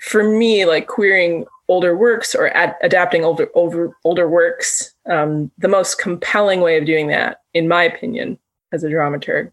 for 0.00 0.22
me, 0.22 0.64
like 0.64 0.86
queering 0.86 1.44
older 1.68 1.96
works 1.96 2.34
or 2.34 2.54
ad- 2.56 2.76
adapting 2.82 3.24
older, 3.24 3.48
older 3.54 3.92
older 4.04 4.28
works, 4.28 4.94
um, 5.10 5.50
the 5.58 5.68
most 5.68 5.98
compelling 6.00 6.60
way 6.60 6.76
of 6.78 6.86
doing 6.86 7.08
that, 7.08 7.42
in 7.54 7.68
my 7.68 7.82
opinion, 7.82 8.38
as 8.72 8.84
a 8.84 8.88
dramaturg, 8.88 9.50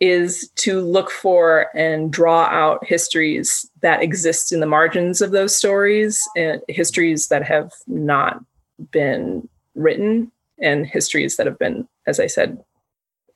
is 0.00 0.48
to 0.56 0.80
look 0.80 1.10
for 1.10 1.66
and 1.74 2.12
draw 2.12 2.44
out 2.44 2.84
histories 2.86 3.68
that 3.82 4.02
exist 4.02 4.52
in 4.52 4.60
the 4.60 4.66
margins 4.66 5.20
of 5.20 5.30
those 5.30 5.54
stories 5.54 6.22
and 6.36 6.62
histories 6.68 7.28
that 7.28 7.42
have 7.42 7.70
not 7.86 8.42
been 8.90 9.46
written 9.74 10.32
and 10.60 10.86
histories 10.86 11.36
that 11.36 11.46
have 11.46 11.58
been, 11.58 11.86
as 12.06 12.18
I 12.18 12.26
said, 12.26 12.62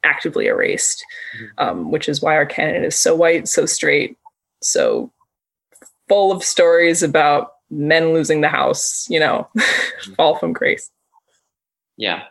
actively 0.05 0.47
erased, 0.47 1.05
mm-hmm. 1.37 1.47
um, 1.59 1.91
which 1.91 2.09
is 2.09 2.23
why 2.23 2.37
our 2.37 2.47
canon 2.47 2.85
is 2.85 2.99
so 2.99 3.15
white, 3.15 3.49
so 3.49 3.67
straight, 3.67 4.17
so 4.63 5.11
full 6.09 6.33
of 6.33 6.45
stories 6.45 7.03
about 7.03 7.53
men 7.71 8.13
losing 8.13 8.41
the 8.41 8.49
house, 8.49 9.07
you 9.09 9.19
know, 9.19 9.49
fall 10.17 10.37
from 10.37 10.53
grace. 10.53 10.91
Yeah. 11.97 12.25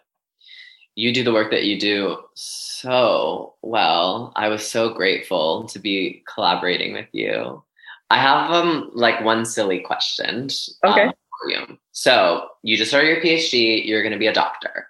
You 0.96 1.14
do 1.14 1.24
the 1.24 1.34
work 1.34 1.50
that 1.52 1.64
you 1.64 1.80
do 1.80 2.18
so 2.36 3.56
well. 3.62 4.32
I 4.36 4.48
was 4.48 4.66
so 4.66 4.94
grateful 4.94 5.66
to 5.70 5.80
be 5.80 6.24
collaborating 6.32 6.94
with 6.94 7.08
you. 7.12 7.64
I 8.10 8.18
have 8.18 8.52
um 8.52 8.92
like 8.94 9.24
one 9.24 9.44
silly 9.46 9.80
question. 9.80 10.50
Okay. 10.86 11.06
Um, 11.06 11.14
you. 11.48 11.78
So 11.92 12.48
you 12.62 12.78
just 12.78 12.92
started 12.92 13.08
your 13.08 13.22
PhD, 13.22 13.86
you're 13.86 14.04
gonna 14.04 14.20
be 14.20 14.28
a 14.28 14.34
doctor. 14.34 14.88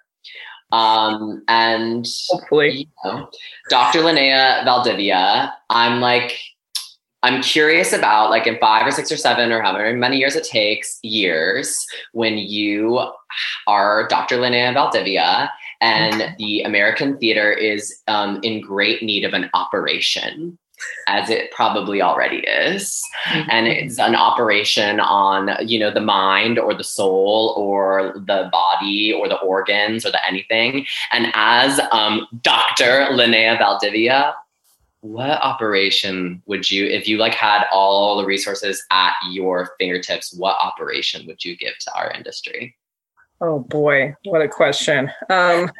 Um, 0.74 1.44
and 1.46 2.04
hopefully, 2.28 2.70
you 2.72 2.86
know, 3.04 3.28
Dr. 3.70 4.00
Linnea 4.00 4.64
Valdivia, 4.64 5.54
I'm 5.70 6.00
like, 6.00 6.40
I'm 7.22 7.42
curious 7.42 7.92
about 7.92 8.30
like 8.30 8.48
in 8.48 8.58
five 8.58 8.84
or 8.84 8.90
six 8.90 9.12
or 9.12 9.16
seven 9.16 9.52
or 9.52 9.62
however 9.62 9.94
many 9.94 10.18
years 10.18 10.34
it 10.34 10.42
takes, 10.42 10.98
years, 11.04 11.86
when 12.12 12.38
you 12.38 13.08
are 13.68 14.08
Dr. 14.08 14.38
Linnea 14.38 14.74
Valdivia 14.74 15.48
and 15.80 16.34
the 16.38 16.62
American 16.62 17.18
theater 17.18 17.52
is 17.52 18.02
um, 18.08 18.40
in 18.42 18.60
great 18.60 19.00
need 19.00 19.24
of 19.24 19.32
an 19.32 19.50
operation 19.54 20.58
as 21.06 21.30
it 21.30 21.50
probably 21.50 22.00
already 22.00 22.38
is. 22.38 23.02
Mm-hmm. 23.26 23.50
and 23.50 23.66
it's 23.66 23.98
an 23.98 24.14
operation 24.14 25.00
on 25.00 25.50
you 25.66 25.78
know 25.78 25.92
the 25.92 26.00
mind 26.00 26.58
or 26.58 26.74
the 26.74 26.84
soul 26.84 27.54
or 27.56 28.14
the 28.14 28.48
body 28.52 29.12
or 29.12 29.28
the 29.28 29.38
organs 29.38 30.04
or 30.04 30.10
the 30.10 30.26
anything. 30.26 30.86
And 31.12 31.32
as 31.34 31.80
um, 31.92 32.26
dr 32.42 33.08
linnea 33.12 33.58
valdivia 33.58 34.34
what 35.04 35.42
operation 35.42 36.42
would 36.46 36.70
you 36.70 36.86
if 36.86 37.06
you 37.06 37.18
like 37.18 37.34
had 37.34 37.66
all 37.70 38.16
the 38.16 38.24
resources 38.24 38.82
at 38.90 39.12
your 39.30 39.72
fingertips 39.78 40.32
what 40.32 40.56
operation 40.58 41.26
would 41.26 41.44
you 41.44 41.54
give 41.58 41.76
to 41.78 41.94
our 41.94 42.10
industry? 42.12 42.74
Oh 43.40 43.58
boy. 43.58 44.14
What 44.24 44.40
a 44.40 44.48
question. 44.48 45.10
Um 45.28 45.70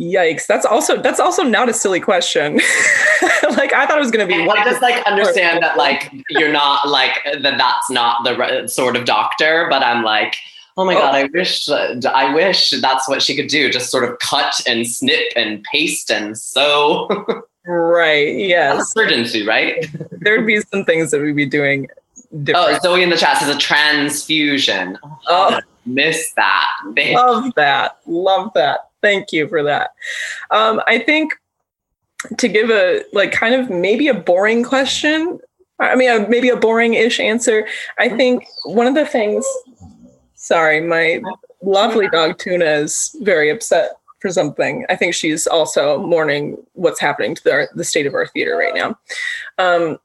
Yikes! 0.00 0.46
That's 0.46 0.64
also 0.64 1.00
that's 1.02 1.20
also 1.20 1.42
not 1.42 1.68
a 1.68 1.74
silly 1.74 2.00
question. 2.00 2.54
like 3.50 3.74
I 3.74 3.84
thought 3.86 3.98
it 3.98 4.00
was 4.00 4.10
going 4.10 4.26
to 4.26 4.34
be. 4.34 4.46
What 4.46 4.58
I 4.58 4.64
just 4.64 4.80
like 4.80 5.04
understand 5.06 5.62
that 5.62 5.76
like 5.76 6.10
you're 6.30 6.52
not 6.52 6.88
like 6.88 7.18
that. 7.24 7.58
That's 7.58 7.90
not 7.90 8.24
the 8.24 8.34
right 8.34 8.70
sort 8.70 8.96
of 8.96 9.04
doctor. 9.04 9.66
But 9.68 9.82
I'm 9.82 10.02
like, 10.02 10.36
oh 10.78 10.86
my 10.86 10.94
oh. 10.94 11.00
god, 11.00 11.14
I 11.14 11.24
oh. 11.24 11.28
wish 11.34 11.68
I 11.68 12.34
wish 12.34 12.70
that's 12.70 13.10
what 13.10 13.20
she 13.20 13.36
could 13.36 13.48
do. 13.48 13.70
Just 13.70 13.90
sort 13.90 14.04
of 14.04 14.18
cut 14.20 14.54
and 14.66 14.86
snip 14.88 15.32
and 15.36 15.62
paste 15.64 16.10
and 16.10 16.38
sew. 16.38 17.06
right. 17.66 18.34
Yes. 18.34 18.90
Urgency. 18.96 19.46
Right. 19.46 19.86
There'd 20.12 20.46
be 20.46 20.62
some 20.62 20.86
things 20.86 21.10
that 21.10 21.20
we'd 21.20 21.36
be 21.36 21.44
doing. 21.44 21.88
Different. 22.44 22.76
Oh, 22.76 22.78
Zoe 22.80 23.02
in 23.02 23.10
the 23.10 23.16
chat 23.16 23.38
says 23.38 23.54
a 23.54 23.58
transfusion. 23.58 24.96
Oh, 25.26 25.58
miss 25.84 26.32
that. 26.34 26.68
Love 26.86 27.52
that. 27.56 27.98
Love 28.06 28.52
that. 28.54 28.88
Thank 29.02 29.32
you 29.32 29.48
for 29.48 29.62
that. 29.64 29.90
Um, 30.50 30.80
I 30.86 31.00
think 31.00 31.32
to 32.38 32.48
give 32.48 32.70
a 32.70 33.02
like 33.12 33.32
kind 33.32 33.54
of 33.54 33.68
maybe 33.68 34.08
a 34.08 34.14
boring 34.14 34.62
question. 34.62 35.40
I 35.80 35.96
mean, 35.96 36.10
a, 36.10 36.28
maybe 36.28 36.50
a 36.50 36.56
boring-ish 36.56 37.18
answer. 37.18 37.66
I 37.98 38.10
think 38.10 38.46
one 38.64 38.86
of 38.86 38.94
the 38.94 39.06
things. 39.06 39.46
Sorry, 40.34 40.80
my 40.80 41.22
lovely 41.62 42.08
dog 42.08 42.38
Tuna 42.38 42.64
is 42.64 43.16
very 43.22 43.50
upset 43.50 43.92
for 44.20 44.30
something. 44.30 44.84
I 44.88 44.96
think 44.96 45.14
she's 45.14 45.46
also 45.46 45.98
mourning 45.98 46.58
what's 46.74 47.00
happening 47.00 47.34
to 47.34 47.42
the, 47.42 47.68
the 47.74 47.84
state 47.84 48.06
of 48.06 48.14
our 48.14 48.26
theater 48.26 48.56
right 48.56 48.74
now. 48.74 48.98
Um, 49.58 49.98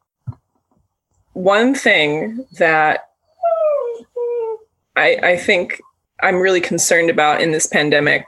one 1.36 1.76
thing 1.76 2.46
that 2.58 3.10
I, 4.96 5.18
I 5.22 5.38
think 5.38 5.82
I'm 6.22 6.38
really 6.38 6.62
concerned 6.62 7.10
about 7.10 7.42
in 7.42 7.52
this 7.52 7.68
pandemic 7.68 8.26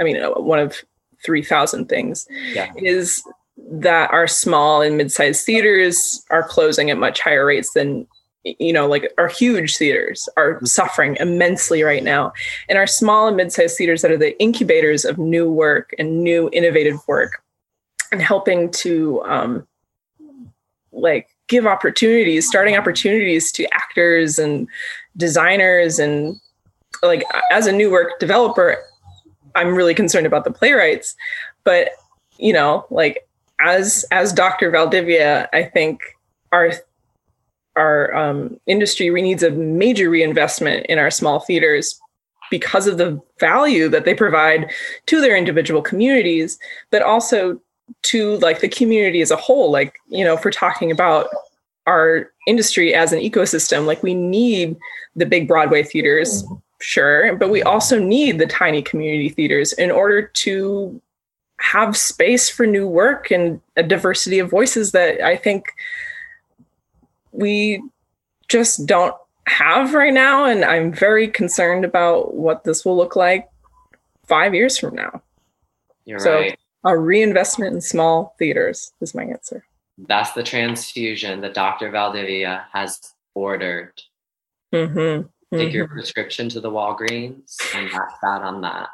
I 0.00 0.02
mean, 0.02 0.16
uh, 0.16 0.30
one 0.30 0.58
of 0.58 0.82
3,000 1.24 1.88
things, 1.88 2.26
yeah. 2.52 2.72
is 2.76 3.22
that 3.72 4.10
our 4.10 4.26
small 4.26 4.80
and 4.80 4.96
mid-sized 4.96 5.44
theaters 5.44 6.24
are 6.30 6.42
closing 6.42 6.90
at 6.90 6.98
much 6.98 7.20
higher 7.20 7.44
rates 7.44 7.72
than 7.74 8.06
you 8.42 8.72
know 8.72 8.86
like 8.88 9.12
our 9.18 9.28
huge 9.28 9.76
theaters 9.76 10.26
are 10.38 10.54
mm-hmm. 10.54 10.64
suffering 10.64 11.14
immensely 11.20 11.82
right 11.82 12.02
now 12.02 12.32
and 12.70 12.78
our 12.78 12.86
small 12.86 13.28
and 13.28 13.36
mid-sized 13.36 13.76
theaters 13.76 14.00
that 14.00 14.10
are 14.10 14.16
the 14.16 14.40
incubators 14.40 15.04
of 15.04 15.18
new 15.18 15.52
work 15.52 15.90
and 15.98 16.24
new 16.24 16.48
innovative 16.54 16.96
work 17.06 17.42
and 18.12 18.22
helping 18.22 18.70
to 18.70 19.22
um 19.24 19.66
like 20.90 21.28
give 21.50 21.66
opportunities 21.66 22.48
starting 22.48 22.76
opportunities 22.76 23.52
to 23.52 23.66
actors 23.74 24.38
and 24.38 24.66
designers 25.18 25.98
and 25.98 26.40
like 27.02 27.22
as 27.50 27.66
a 27.66 27.72
new 27.72 27.90
work 27.90 28.18
developer 28.18 28.78
I'm 29.54 29.74
really 29.74 29.94
concerned 29.94 30.26
about 30.26 30.44
the 30.44 30.50
playwrights. 30.50 31.16
But 31.64 31.90
you 32.38 32.52
know, 32.52 32.86
like 32.90 33.26
as 33.64 34.04
as 34.10 34.32
Dr. 34.32 34.70
Valdivia, 34.70 35.48
I 35.52 35.64
think 35.64 36.00
our 36.52 36.72
our 37.76 38.14
um, 38.14 38.58
industry 38.66 39.10
needs 39.10 39.42
a 39.42 39.50
major 39.50 40.10
reinvestment 40.10 40.86
in 40.86 40.98
our 40.98 41.10
small 41.10 41.40
theaters 41.40 41.98
because 42.50 42.86
of 42.86 42.98
the 42.98 43.20
value 43.38 43.88
that 43.88 44.04
they 44.04 44.14
provide 44.14 44.70
to 45.06 45.20
their 45.20 45.36
individual 45.36 45.82
communities, 45.82 46.58
but 46.90 47.00
also 47.00 47.60
to 48.02 48.36
like 48.38 48.60
the 48.60 48.68
community 48.68 49.20
as 49.20 49.30
a 49.30 49.36
whole. 49.36 49.70
Like 49.70 49.94
you 50.08 50.24
know, 50.24 50.34
if 50.34 50.44
we're 50.44 50.50
talking 50.50 50.90
about 50.90 51.28
our 51.86 52.30
industry 52.46 52.94
as 52.94 53.12
an 53.12 53.20
ecosystem, 53.20 53.86
like 53.86 54.02
we 54.02 54.14
need 54.14 54.76
the 55.16 55.26
big 55.26 55.48
Broadway 55.48 55.82
theaters. 55.82 56.42
Mm-hmm 56.44 56.54
sure, 56.80 57.36
but 57.36 57.50
we 57.50 57.62
also 57.62 57.98
need 57.98 58.38
the 58.38 58.46
tiny 58.46 58.82
community 58.82 59.28
theaters 59.28 59.72
in 59.74 59.90
order 59.90 60.22
to 60.22 61.00
have 61.60 61.96
space 61.96 62.48
for 62.48 62.66
new 62.66 62.88
work 62.88 63.30
and 63.30 63.60
a 63.76 63.82
diversity 63.82 64.38
of 64.38 64.50
voices 64.50 64.92
that 64.92 65.20
I 65.20 65.36
think 65.36 65.66
we 67.32 67.82
just 68.48 68.86
don't 68.86 69.14
have 69.46 69.94
right 69.94 70.12
now. 70.12 70.46
And 70.46 70.64
I'm 70.64 70.92
very 70.92 71.28
concerned 71.28 71.84
about 71.84 72.34
what 72.34 72.64
this 72.64 72.84
will 72.84 72.96
look 72.96 73.14
like 73.14 73.48
five 74.26 74.54
years 74.54 74.78
from 74.78 74.94
now. 74.94 75.22
You're 76.06 76.18
So- 76.18 76.34
right. 76.34 76.58
A 76.84 76.96
reinvestment 76.96 77.74
in 77.74 77.80
small 77.80 78.34
theaters 78.38 78.92
is 79.00 79.14
my 79.14 79.24
answer. 79.24 79.64
That's 79.98 80.32
the 80.32 80.42
transfusion 80.42 81.40
that 81.42 81.52
Dr. 81.54 81.90
Valdivia 81.90 82.64
has 82.72 82.98
ordered. 83.34 83.92
Mm-hmm. 84.74 85.26
Take 85.56 85.72
your 85.74 85.88
prescription 85.88 86.48
to 86.50 86.60
the 86.60 86.70
Walgreens 86.70 87.56
and 87.74 87.90
that's 87.92 88.14
that 88.22 88.42
on 88.42 88.60
that. 88.62 88.88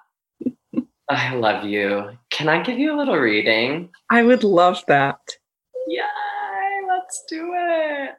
I 1.08 1.34
love 1.34 1.64
you. 1.64 2.10
Can 2.30 2.48
I 2.48 2.62
give 2.62 2.78
you 2.78 2.94
a 2.94 2.98
little 2.98 3.16
reading? 3.18 3.90
I 4.10 4.22
would 4.24 4.42
love 4.42 4.82
that. 4.88 5.20
Yay, 5.86 6.00
let's 6.88 7.24
do 7.28 7.52
it. 7.54 8.10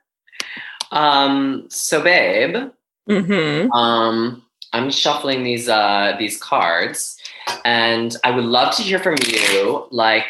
Um, 0.91 1.65
so 1.69 2.01
babe, 2.01 2.71
Mm-hmm. 3.09 3.71
um, 3.71 4.43
I'm 4.73 4.91
shuffling 4.91 5.43
these 5.43 5.69
uh 5.69 6.15
these 6.19 6.37
cards 6.41 7.16
and 7.65 8.15
I 8.23 8.31
would 8.31 8.45
love 8.45 8.75
to 8.75 8.83
hear 8.83 8.99
from 8.99 9.15
you 9.25 9.87
like 9.91 10.25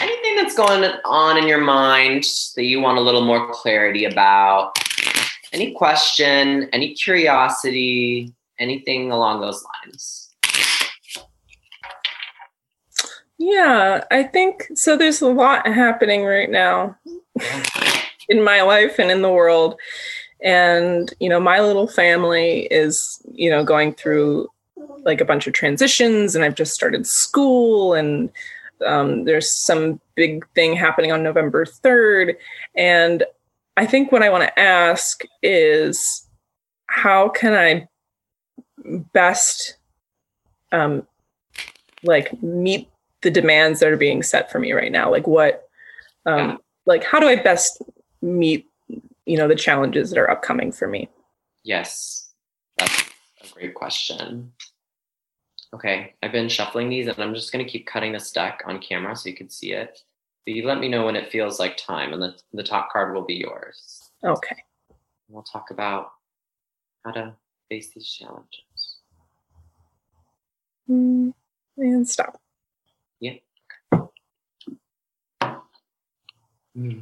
anything 0.00 0.36
that's 0.36 0.56
going 0.56 0.84
on 1.04 1.36
in 1.36 1.46
your 1.46 1.60
mind 1.60 2.24
that 2.56 2.64
you 2.64 2.80
want 2.80 2.98
a 2.98 3.00
little 3.00 3.24
more 3.24 3.52
clarity 3.52 4.04
about. 4.04 4.78
Any 5.52 5.72
question, 5.72 6.68
any 6.72 6.94
curiosity, 6.94 8.34
anything 8.58 9.12
along 9.12 9.40
those 9.40 9.64
lines. 9.84 10.34
Yeah, 13.38 14.04
I 14.10 14.22
think 14.22 14.68
so. 14.74 14.96
There's 14.96 15.20
a 15.20 15.28
lot 15.28 15.66
happening 15.66 16.24
right 16.24 16.50
now 16.50 16.96
in 18.28 18.42
my 18.42 18.62
life 18.62 18.98
and 18.98 19.10
in 19.10 19.22
the 19.22 19.32
world. 19.32 19.78
And, 20.42 21.12
you 21.20 21.28
know, 21.28 21.40
my 21.40 21.60
little 21.60 21.86
family 21.86 22.66
is, 22.70 23.20
you 23.32 23.50
know, 23.50 23.64
going 23.64 23.94
through 23.94 24.48
like 25.04 25.20
a 25.20 25.24
bunch 25.24 25.46
of 25.46 25.52
transitions, 25.52 26.34
and 26.34 26.44
I've 26.44 26.54
just 26.54 26.74
started 26.74 27.06
school, 27.06 27.94
and 27.94 28.30
um, 28.84 29.24
there's 29.24 29.50
some 29.52 30.00
big 30.14 30.46
thing 30.54 30.74
happening 30.74 31.12
on 31.12 31.22
November 31.22 31.64
3rd. 31.64 32.34
And 32.76 33.24
I 33.76 33.86
think 33.86 34.12
what 34.12 34.22
I 34.22 34.30
want 34.30 34.42
to 34.44 34.58
ask 34.58 35.22
is 35.42 36.26
how 36.86 37.28
can 37.28 37.54
I 37.54 37.88
best 39.12 39.76
um, 40.72 41.06
like 42.02 42.40
meet 42.42 42.88
the 43.22 43.30
demands 43.30 43.80
that 43.80 43.88
are 43.90 43.96
being 43.96 44.22
set 44.22 44.52
for 44.52 44.58
me 44.58 44.72
right 44.72 44.92
now 44.92 45.10
like 45.10 45.26
what 45.26 45.66
um 46.26 46.38
Yeah. 46.50 46.56
like 46.84 47.02
how 47.02 47.18
do 47.18 47.26
i 47.26 47.36
best 47.36 47.80
meet 48.20 48.66
you 49.24 49.38
know 49.38 49.48
the 49.48 49.54
challenges 49.54 50.10
that 50.10 50.18
are 50.18 50.28
upcoming 50.30 50.70
for 50.70 50.86
me 50.86 51.08
Yes, 51.62 52.30
that's 52.76 53.04
a 53.42 53.54
great 53.54 53.72
question. 53.74 54.52
Okay, 55.74 56.14
I've 56.22 56.32
been 56.32 56.48
shuffling 56.48 56.88
these 56.88 57.08
and 57.08 57.18
I'm 57.18 57.34
just 57.34 57.52
going 57.52 57.64
to 57.64 57.70
keep 57.70 57.86
cutting 57.86 58.12
this 58.12 58.30
deck 58.30 58.62
on 58.64 58.78
camera 58.78 59.16
so 59.16 59.28
you 59.28 59.34
can 59.34 59.50
see 59.50 59.72
it. 59.72 59.98
But 60.46 60.54
you 60.54 60.66
let 60.66 60.78
me 60.78 60.88
know 60.88 61.04
when 61.04 61.16
it 61.16 61.32
feels 61.32 61.58
like 61.58 61.76
time, 61.76 62.12
and 62.12 62.22
the, 62.22 62.36
the 62.52 62.62
top 62.62 62.92
card 62.92 63.14
will 63.14 63.24
be 63.24 63.34
yours. 63.34 64.10
okay 64.22 64.56
We'll 65.28 65.42
talk 65.42 65.70
about 65.70 66.12
how 67.04 67.12
to 67.12 67.34
face 67.68 67.90
these 67.94 68.08
challenges. 68.08 68.98
Mm, 70.88 71.32
and 71.78 72.06
stop 72.08 72.40
Hmm. 76.74 76.98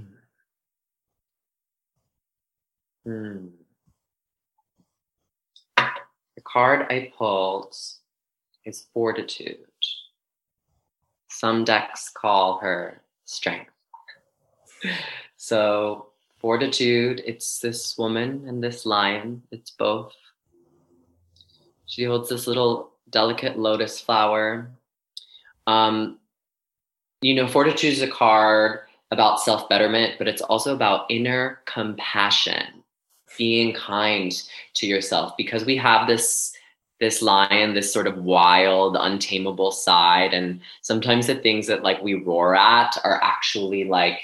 Hmm. 3.04 3.46
The 5.76 6.42
card 6.44 6.86
I 6.90 7.10
pulled 7.16 7.74
is 8.64 8.86
Fortitude. 8.92 9.58
Some 11.28 11.64
decks 11.64 12.08
call 12.08 12.58
her 12.58 13.02
Strength. 13.24 13.70
So, 15.36 16.10
Fortitude, 16.38 17.20
it's 17.26 17.58
this 17.58 17.98
woman 17.98 18.44
and 18.46 18.62
this 18.62 18.86
lion. 18.86 19.42
It's 19.50 19.72
both. 19.72 20.14
She 21.86 22.04
holds 22.04 22.28
this 22.28 22.46
little 22.46 22.92
delicate 23.10 23.58
lotus 23.58 23.98
flower. 24.00 24.70
Um, 25.66 26.20
you 27.22 27.34
know, 27.34 27.48
Fortitude 27.48 27.92
is 27.92 28.02
a 28.02 28.08
card 28.08 28.82
about 29.10 29.40
self 29.40 29.68
betterment, 29.68 30.14
but 30.16 30.28
it's 30.28 30.42
also 30.42 30.74
about 30.74 31.06
inner 31.10 31.60
compassion, 31.66 32.84
being 33.36 33.74
kind 33.74 34.32
to 34.74 34.86
yourself, 34.86 35.36
because 35.36 35.64
we 35.64 35.76
have 35.76 36.06
this 36.06 36.51
this 37.02 37.20
lion, 37.20 37.74
this 37.74 37.92
sort 37.92 38.06
of 38.06 38.18
wild, 38.18 38.96
untamable 38.98 39.72
side, 39.72 40.32
and 40.32 40.60
sometimes 40.82 41.26
the 41.26 41.34
things 41.34 41.66
that 41.66 41.82
like 41.82 42.00
we 42.00 42.14
roar 42.14 42.54
at 42.54 42.96
are 43.02 43.20
actually 43.22 43.82
like 43.84 44.20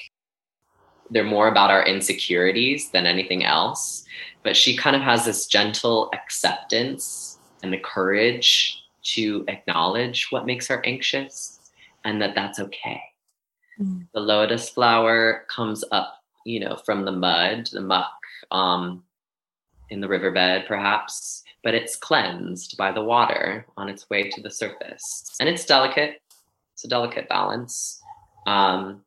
they're 1.11 1.25
more 1.25 1.49
about 1.49 1.73
our 1.73 1.85
insecurities 1.85 2.91
than 2.91 3.05
anything 3.05 3.45
else. 3.45 4.05
But 4.45 4.57
she 4.57 4.77
kind 4.77 4.95
of 4.95 5.03
has 5.03 5.25
this 5.25 5.49
gentle 5.49 6.09
acceptance 6.15 7.41
and 7.65 7.73
the 7.73 7.79
courage 7.79 8.81
to 9.15 9.45
acknowledge 9.49 10.29
what 10.31 10.47
makes 10.47 10.69
her 10.69 10.85
anxious 10.87 11.73
and 12.05 12.23
that 12.23 12.37
that's 12.37 12.61
okay. 12.61 13.01
The 14.15 14.21
lotus 14.21 14.69
flower 14.69 15.47
comes 15.53 15.83
up, 15.91 16.21
you 16.47 16.61
know, 16.61 16.77
from 16.87 17.05
the 17.05 17.13
mud, 17.13 17.69
the 17.73 17.81
muck, 17.81 18.13
um, 18.53 19.03
in 19.91 20.01
the 20.01 20.09
riverbed, 20.09 20.67
perhaps, 20.69 21.43
but 21.65 21.75
it's 21.75 21.97
cleansed 21.97 22.77
by 22.77 22.93
the 22.93 23.03
water 23.03 23.67
on 23.77 23.89
its 23.89 24.09
way 24.11 24.29
to 24.31 24.41
the 24.41 24.51
surface. 24.51 25.35
And 25.41 25.49
it's 25.49 25.65
delicate. 25.65 26.21
It's 26.75 26.85
a 26.85 26.89
delicate 26.89 27.29
balance. 27.29 28.01
Um, 28.47 29.03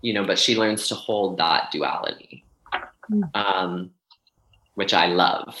you 0.00 0.12
know, 0.14 0.24
but 0.24 0.38
she 0.38 0.56
learns 0.56 0.88
to 0.88 0.94
hold 0.94 1.38
that 1.38 1.70
duality, 1.70 2.44
um, 3.34 3.90
which 4.74 4.94
I 4.94 5.06
love 5.06 5.56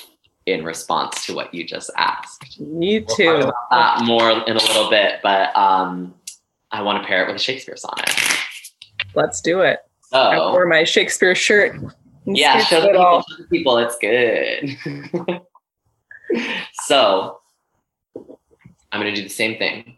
in 0.46 0.64
response 0.64 1.26
to 1.26 1.34
what 1.34 1.52
you 1.54 1.64
just 1.64 1.90
asked. 1.96 2.60
me 2.60 2.98
We'll 3.00 3.06
talk 3.06 3.16
too 3.16 3.30
about 3.30 3.54
that 3.70 4.04
more 4.04 4.30
in 4.30 4.56
a 4.56 4.62
little 4.62 4.90
bit, 4.90 5.20
but 5.22 5.56
um, 5.56 6.14
I 6.72 6.82
want 6.82 7.02
to 7.02 7.06
pair 7.06 7.22
it 7.22 7.26
with 7.26 7.36
a 7.36 7.38
Shakespeare 7.38 7.76
sonnet. 7.76 8.10
let's 9.14 9.40
do 9.42 9.60
it 9.60 9.80
i 10.12 10.38
wore 10.38 10.66
my 10.66 10.84
shakespeare 10.84 11.34
shirt 11.34 11.76
yeah, 12.24 12.58
show 12.64 12.80
the 12.80 12.88
it 12.88 12.92
people, 12.92 13.02
all. 13.04 13.22
show 13.22 13.36
the 13.42 13.48
people 13.48 13.78
it's 13.78 13.98
good. 13.98 15.42
so, 16.74 17.40
I'm 18.90 19.00
going 19.00 19.12
to 19.12 19.14
do 19.14 19.22
the 19.22 19.28
same 19.28 19.58
thing. 19.58 19.96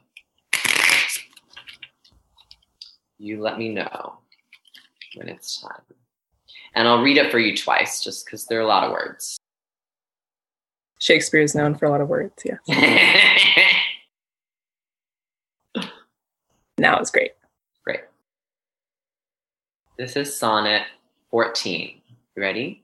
You 3.19 3.41
let 3.41 3.59
me 3.59 3.71
know 3.71 4.19
when 5.17 5.29
it's 5.29 5.61
time. 5.61 5.83
And 6.75 6.89
I'll 6.89 7.03
read 7.03 7.17
it 7.17 7.31
for 7.31 7.39
you 7.39 7.57
twice 7.57 8.03
just 8.03 8.27
because 8.27 8.47
there 8.47 8.59
are 8.59 8.63
a 8.63 8.67
lot 8.67 8.85
of 8.85 8.93
words. 8.93 9.39
shakespeare 11.01 11.41
is 11.41 11.55
known 11.55 11.75
for 11.75 11.87
a 11.87 11.91
lot 11.91 12.01
of 12.01 12.09
words 12.09 12.35
yeah 12.45 12.57
now 16.79 16.99
it's 16.99 17.11
great 17.11 17.33
Great. 17.85 18.01
This 19.99 20.17
is 20.17 20.37
sonnet 20.37 20.83
14. 21.31 22.01
You 22.37 22.43
ready? 22.43 22.84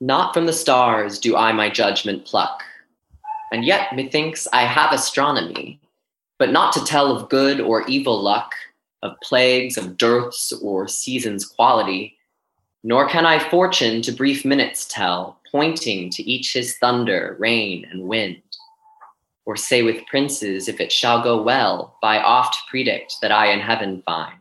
Not 0.00 0.34
from 0.34 0.44
the 0.44 0.52
stars 0.52 1.18
do 1.18 1.36
I 1.36 1.52
my 1.52 1.70
judgment 1.70 2.26
pluck, 2.26 2.62
and 3.50 3.64
yet 3.64 3.96
methinks 3.96 4.46
I 4.52 4.62
have 4.62 4.92
astronomy, 4.92 5.80
but 6.38 6.52
not 6.52 6.74
to 6.74 6.84
tell 6.84 7.16
of 7.16 7.30
good 7.30 7.60
or 7.60 7.86
evil 7.88 8.20
luck, 8.20 8.52
of 9.02 9.18
plagues, 9.22 9.78
of 9.78 9.96
dearths, 9.96 10.52
or 10.62 10.86
seasons' 10.86 11.46
quality, 11.46 12.18
nor 12.84 13.08
can 13.08 13.24
I 13.24 13.38
fortune 13.38 14.02
to 14.02 14.12
brief 14.12 14.44
minutes 14.44 14.84
tell, 14.84 15.40
pointing 15.50 16.10
to 16.10 16.22
each 16.22 16.52
his 16.52 16.76
thunder, 16.76 17.34
rain, 17.38 17.86
and 17.90 18.02
wind. 18.02 18.42
Or 19.46 19.56
say 19.56 19.82
with 19.82 20.06
princes, 20.06 20.68
if 20.68 20.78
it 20.78 20.92
shall 20.92 21.22
go 21.22 21.40
well, 21.40 21.96
by 22.02 22.20
oft 22.20 22.68
predict 22.68 23.16
that 23.22 23.32
I 23.32 23.46
in 23.46 23.60
heaven 23.60 24.02
find. 24.04 24.34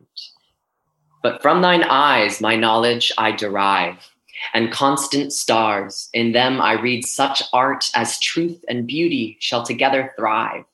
But 1.23 1.41
from 1.41 1.61
thine 1.61 1.83
eyes 1.83 2.41
my 2.41 2.57
knowledge 2.57 3.13
I 3.17 3.31
derive, 3.31 4.14
and 4.53 4.71
constant 4.71 5.33
stars, 5.33 6.09
in 6.13 6.31
them 6.31 6.61
I 6.61 6.73
read 6.73 7.05
such 7.05 7.43
art 7.53 7.89
as 7.95 8.19
truth 8.19 8.63
and 8.67 8.87
beauty 8.87 9.37
shall 9.39 9.63
together 9.63 10.13
thrive. 10.17 10.65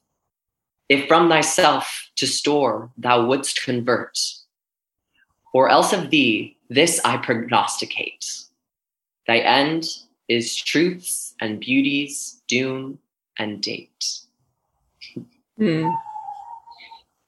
If 0.89 1.07
from 1.07 1.29
thyself 1.29 2.09
to 2.17 2.27
store 2.27 2.91
thou 2.97 3.25
wouldst 3.25 3.63
convert, 3.63 4.19
or 5.53 5.69
else 5.69 5.93
of 5.93 6.09
thee 6.09 6.57
this 6.69 7.01
I 7.03 7.17
prognosticate. 7.17 8.45
Thy 9.27 9.39
end 9.39 9.85
is 10.29 10.55
truth's 10.55 11.35
and 11.41 11.59
beauty's 11.59 12.41
doom 12.47 12.97
and 13.37 13.61
date. 13.61 14.19
Hmm. 15.57 15.89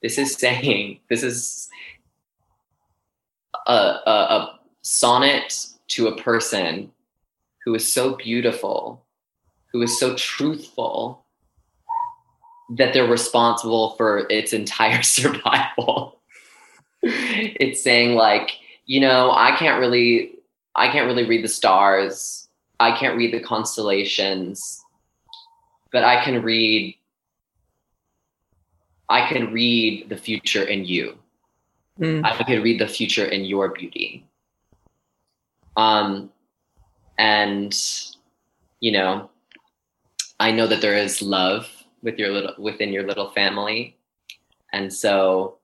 This 0.02 0.18
is 0.18 0.34
saying, 0.36 1.00
this 1.10 1.24
is 1.24 1.70
a, 3.68 3.74
a, 3.74 4.12
a 4.12 4.60
sonnet 4.82 5.68
to 5.90 6.08
a 6.08 6.18
person 6.22 6.92
who 7.64 7.76
is 7.76 7.88
so 7.88 8.16
beautiful, 8.16 9.06
who 9.72 9.82
is 9.82 10.00
so 10.00 10.16
truthful, 10.16 11.26
that 12.78 12.94
they're 12.94 13.08
responsible 13.08 13.92
for 13.92 14.28
its 14.30 14.54
entire 14.54 15.02
survival. 15.04 16.20
it's 17.02 17.82
saying 17.82 18.16
like, 18.16 18.52
you 18.86 19.00
know, 19.00 19.32
I 19.32 19.56
can't 19.58 19.80
really 19.80 20.36
I 20.76 20.92
can't 20.92 21.06
really 21.06 21.28
read 21.28 21.44
the 21.44 21.50
stars. 21.50 22.48
I 22.80 22.98
can't 22.98 23.16
read 23.16 23.34
the 23.34 23.40
constellations, 23.40 24.84
but 25.92 26.04
I 26.04 26.24
can 26.24 26.42
read 26.42 26.96
I 29.10 29.28
can 29.28 29.54
read 29.54 30.10
the 30.10 30.18
future 30.18 30.64
in 30.64 30.86
you. 30.86 31.18
Mm. 32.00 32.26
I 32.26 32.42
can 32.44 32.64
read 32.64 32.80
the 32.80 32.88
future 32.88 33.26
in 33.26 33.46
your 33.46 33.70
beauty. 33.70 34.26
Um, 35.76 36.32
and 37.18 37.76
you 38.80 38.92
know, 38.92 39.30
I 40.40 40.52
know 40.52 40.68
that 40.68 40.82
there 40.82 40.96
is 40.96 41.22
love 41.22 41.70
with 42.02 42.18
your 42.20 42.30
little 42.30 42.54
within 42.58 42.92
your 42.92 43.04
little 43.04 43.32
family, 43.32 43.98
and 44.72 44.94
so 44.94 45.58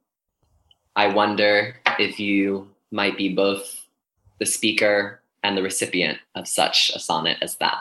I 0.95 1.07
wonder 1.07 1.75
if 1.97 2.19
you 2.19 2.69
might 2.91 3.17
be 3.17 3.33
both 3.33 3.87
the 4.39 4.45
speaker 4.45 5.21
and 5.43 5.57
the 5.57 5.63
recipient 5.63 6.17
of 6.35 6.47
such 6.47 6.91
a 6.95 6.99
sonnet 6.99 7.37
as 7.41 7.55
that. 7.57 7.77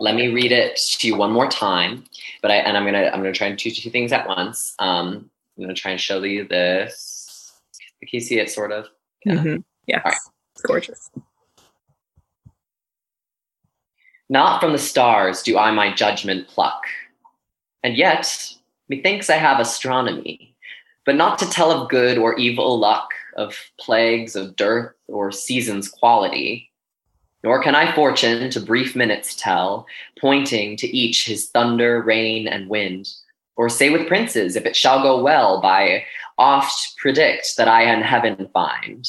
Let 0.00 0.14
me 0.14 0.28
read 0.28 0.52
it 0.52 0.76
to 0.76 1.08
you 1.08 1.16
one 1.16 1.32
more 1.32 1.48
time, 1.48 2.04
but 2.42 2.50
I 2.50 2.56
and 2.56 2.76
I'm 2.76 2.84
gonna 2.84 3.10
I'm 3.12 3.20
gonna 3.20 3.32
try 3.32 3.46
and 3.46 3.58
do 3.58 3.70
two 3.70 3.90
things 3.90 4.12
at 4.12 4.28
once. 4.28 4.74
Um, 4.78 5.30
I'm 5.56 5.64
gonna 5.64 5.74
try 5.74 5.92
and 5.92 6.00
show 6.00 6.22
you 6.22 6.46
this. 6.46 7.52
Can 8.00 8.08
you 8.12 8.20
see 8.20 8.38
it 8.38 8.50
sort 8.50 8.72
of? 8.72 8.86
Yeah. 9.24 9.34
Mm-hmm. 9.34 9.56
Yes. 9.86 10.02
Right. 10.04 10.33
It's 10.54 10.62
gorgeous. 10.62 11.10
Not 14.28 14.60
from 14.60 14.72
the 14.72 14.78
stars 14.78 15.42
do 15.42 15.58
I 15.58 15.70
my 15.70 15.92
judgment 15.92 16.48
pluck, 16.48 16.82
and 17.82 17.96
yet 17.96 18.54
methinks 18.88 19.28
I 19.28 19.36
have 19.36 19.60
astronomy, 19.60 20.56
but 21.04 21.16
not 21.16 21.38
to 21.40 21.50
tell 21.50 21.70
of 21.70 21.90
good 21.90 22.16
or 22.18 22.38
evil 22.38 22.78
luck, 22.78 23.10
of 23.36 23.56
plagues, 23.78 24.34
of 24.34 24.56
dearth, 24.56 24.94
or 25.08 25.30
seasons 25.30 25.88
quality 25.88 26.70
nor 27.44 27.62
can 27.62 27.74
I 27.74 27.94
fortune 27.94 28.48
to 28.50 28.58
brief 28.58 28.96
minutes 28.96 29.36
tell, 29.36 29.86
pointing 30.18 30.78
to 30.78 30.88
each 30.88 31.26
his 31.26 31.50
thunder, 31.50 32.02
rain, 32.02 32.48
and 32.48 32.70
wind. 32.70 33.06
Or 33.56 33.68
say 33.68 33.90
with 33.90 34.08
princes, 34.08 34.56
if 34.56 34.64
it 34.64 34.74
shall 34.74 35.02
go 35.02 35.22
well, 35.22 35.60
by 35.60 36.04
oft 36.38 36.96
predict 36.96 37.58
that 37.58 37.68
I 37.68 37.82
in 37.82 38.00
heaven 38.00 38.48
find. 38.54 39.06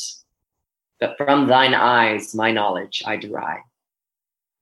But 1.00 1.18
from 1.18 1.48
thine 1.48 1.74
eyes 1.74 2.34
my 2.34 2.52
knowledge 2.52 3.04
I 3.06 3.18
derive. 3.18 3.64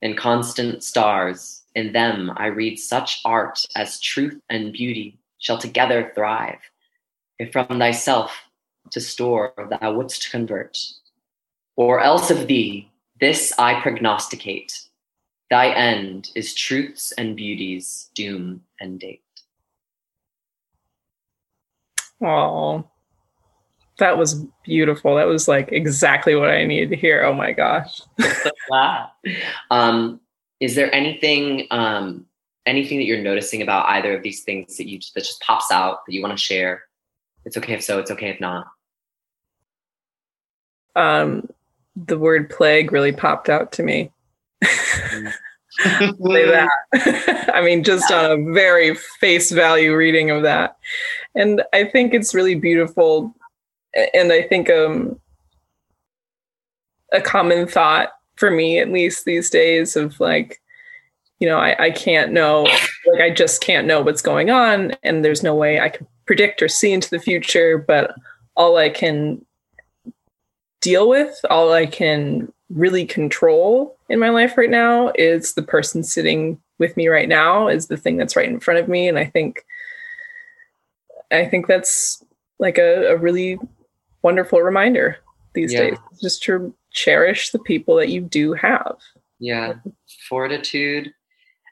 In 0.01 0.15
constant 0.15 0.83
stars, 0.83 1.63
in 1.75 1.93
them 1.93 2.31
I 2.35 2.47
read 2.47 2.77
such 2.79 3.21
art 3.23 3.65
as 3.75 3.99
truth 3.99 4.39
and 4.49 4.73
beauty 4.73 5.17
shall 5.39 5.57
together 5.57 6.11
thrive. 6.15 6.59
If 7.39 7.51
from 7.51 7.79
thyself 7.79 8.49
to 8.91 8.99
store 8.99 9.53
thou 9.57 9.93
wouldst 9.93 10.31
convert, 10.31 10.77
or 11.75 11.99
else 11.99 12.29
of 12.29 12.47
thee 12.47 12.89
this 13.19 13.53
I 13.57 13.79
prognosticate. 13.79 14.87
Thy 15.49 15.69
end 15.69 16.31
is 16.35 16.53
truth's 16.53 17.11
and 17.13 17.35
beauty's 17.37 18.09
doom 18.15 18.63
and 18.81 18.99
date. 18.99 19.21
Oh, 22.21 22.89
that 23.99 24.17
was 24.17 24.45
beautiful. 24.63 25.15
That 25.15 25.27
was 25.27 25.47
like 25.47 25.69
exactly 25.71 26.35
what 26.35 26.49
I 26.49 26.65
needed 26.65 26.89
to 26.89 26.95
hear. 26.95 27.23
Oh 27.23 27.33
my 27.33 27.51
gosh. 27.51 28.01
um, 29.71 30.19
is 30.59 30.75
there 30.75 30.93
anything 30.93 31.67
um, 31.71 32.25
anything 32.65 32.97
that 32.97 33.05
you're 33.05 33.21
noticing 33.21 33.61
about 33.61 33.87
either 33.89 34.15
of 34.15 34.23
these 34.23 34.43
things 34.43 34.77
that 34.77 34.89
you 34.89 34.99
that 35.15 35.21
just 35.21 35.41
pops 35.41 35.71
out 35.71 36.05
that 36.05 36.13
you 36.13 36.21
want 36.21 36.35
to 36.35 36.43
share? 36.43 36.83
It's 37.45 37.57
okay 37.57 37.73
if 37.73 37.83
so. 37.83 37.99
It's 37.99 38.11
okay 38.11 38.29
if 38.29 38.39
not. 38.39 38.65
Um, 40.95 41.49
the 41.95 42.17
word 42.17 42.49
plague 42.49 42.91
really 42.91 43.11
popped 43.11 43.49
out 43.49 43.71
to 43.73 43.83
me. 43.83 44.11
Say 44.63 46.45
that. 46.45 46.69
I 47.53 47.61
mean, 47.63 47.83
just 47.83 48.11
on 48.11 48.31
a 48.31 48.53
very 48.53 48.95
face 49.19 49.51
value 49.51 49.95
reading 49.95 50.29
of 50.29 50.43
that. 50.43 50.77
And 51.35 51.63
I 51.73 51.85
think 51.85 52.13
it's 52.13 52.35
really 52.35 52.55
beautiful. 52.55 53.33
And 54.13 54.31
I 54.31 54.41
think 54.41 54.69
um, 54.69 55.19
a 57.11 57.21
common 57.21 57.67
thought 57.67 58.09
for 58.35 58.49
me, 58.49 58.79
at 58.79 58.91
least 58.91 59.25
these 59.25 59.49
days, 59.49 59.95
of 59.95 60.19
like, 60.19 60.61
you 61.39 61.47
know, 61.47 61.57
I, 61.57 61.85
I 61.85 61.91
can't 61.91 62.31
know, 62.31 62.63
like, 63.05 63.21
I 63.21 63.29
just 63.29 63.61
can't 63.61 63.87
know 63.87 64.01
what's 64.01 64.21
going 64.21 64.49
on. 64.49 64.93
And 65.03 65.23
there's 65.23 65.43
no 65.43 65.55
way 65.55 65.79
I 65.79 65.89
can 65.89 66.07
predict 66.25 66.61
or 66.61 66.67
see 66.67 66.91
into 66.91 67.09
the 67.09 67.19
future. 67.19 67.77
But 67.77 68.15
all 68.55 68.77
I 68.77 68.89
can 68.89 69.45
deal 70.81 71.07
with, 71.07 71.39
all 71.49 71.71
I 71.71 71.85
can 71.85 72.51
really 72.69 73.05
control 73.05 73.95
in 74.09 74.19
my 74.19 74.29
life 74.29 74.57
right 74.57 74.69
now 74.69 75.11
is 75.15 75.53
the 75.53 75.61
person 75.61 76.03
sitting 76.03 76.59
with 76.79 76.97
me 76.97 77.07
right 77.07 77.29
now 77.29 77.67
is 77.67 77.87
the 77.87 77.97
thing 77.97 78.17
that's 78.17 78.35
right 78.35 78.49
in 78.49 78.59
front 78.59 78.79
of 78.79 78.87
me 78.87 79.07
and 79.07 79.19
I 79.19 79.25
think 79.25 79.65
I 81.31 81.45
think 81.45 81.67
that's 81.67 82.23
like 82.59 82.77
a, 82.77 83.13
a 83.13 83.17
really 83.17 83.59
wonderful 84.23 84.61
reminder 84.61 85.17
these 85.53 85.73
yeah. 85.73 85.81
days 85.81 85.97
just 86.21 86.43
to 86.43 86.73
cherish 86.91 87.51
the 87.51 87.59
people 87.59 87.95
that 87.95 88.09
you 88.09 88.21
do 88.21 88.53
have. 88.53 88.97
Yeah. 89.39 89.73
Fortitude 90.27 91.13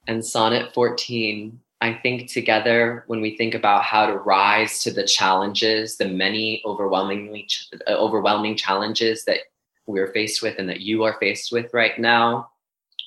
and 0.08 0.24
sonnet 0.24 0.74
14 0.74 1.60
I 1.82 1.96
think 1.96 2.30
together, 2.30 3.04
when 3.08 3.22
we 3.22 3.36
think 3.36 3.56
about 3.56 3.84
how 3.84 4.06
to 4.06 4.14
rise 4.14 4.84
to 4.84 4.92
the 4.94 5.04
challenges, 5.04 5.98
the 5.98 6.08
many 6.08 6.62
overwhelmingly 6.64 7.48
uh, 7.88 7.94
overwhelming 7.94 8.56
challenges 8.56 9.26
that 9.26 9.40
we're 9.88 10.14
faced 10.14 10.44
with 10.44 10.60
and 10.60 10.70
that 10.70 10.82
you 10.82 11.04
are 11.04 11.18
faced 11.20 11.52
with 11.52 11.74
right 11.74 11.98
now, 12.00 12.52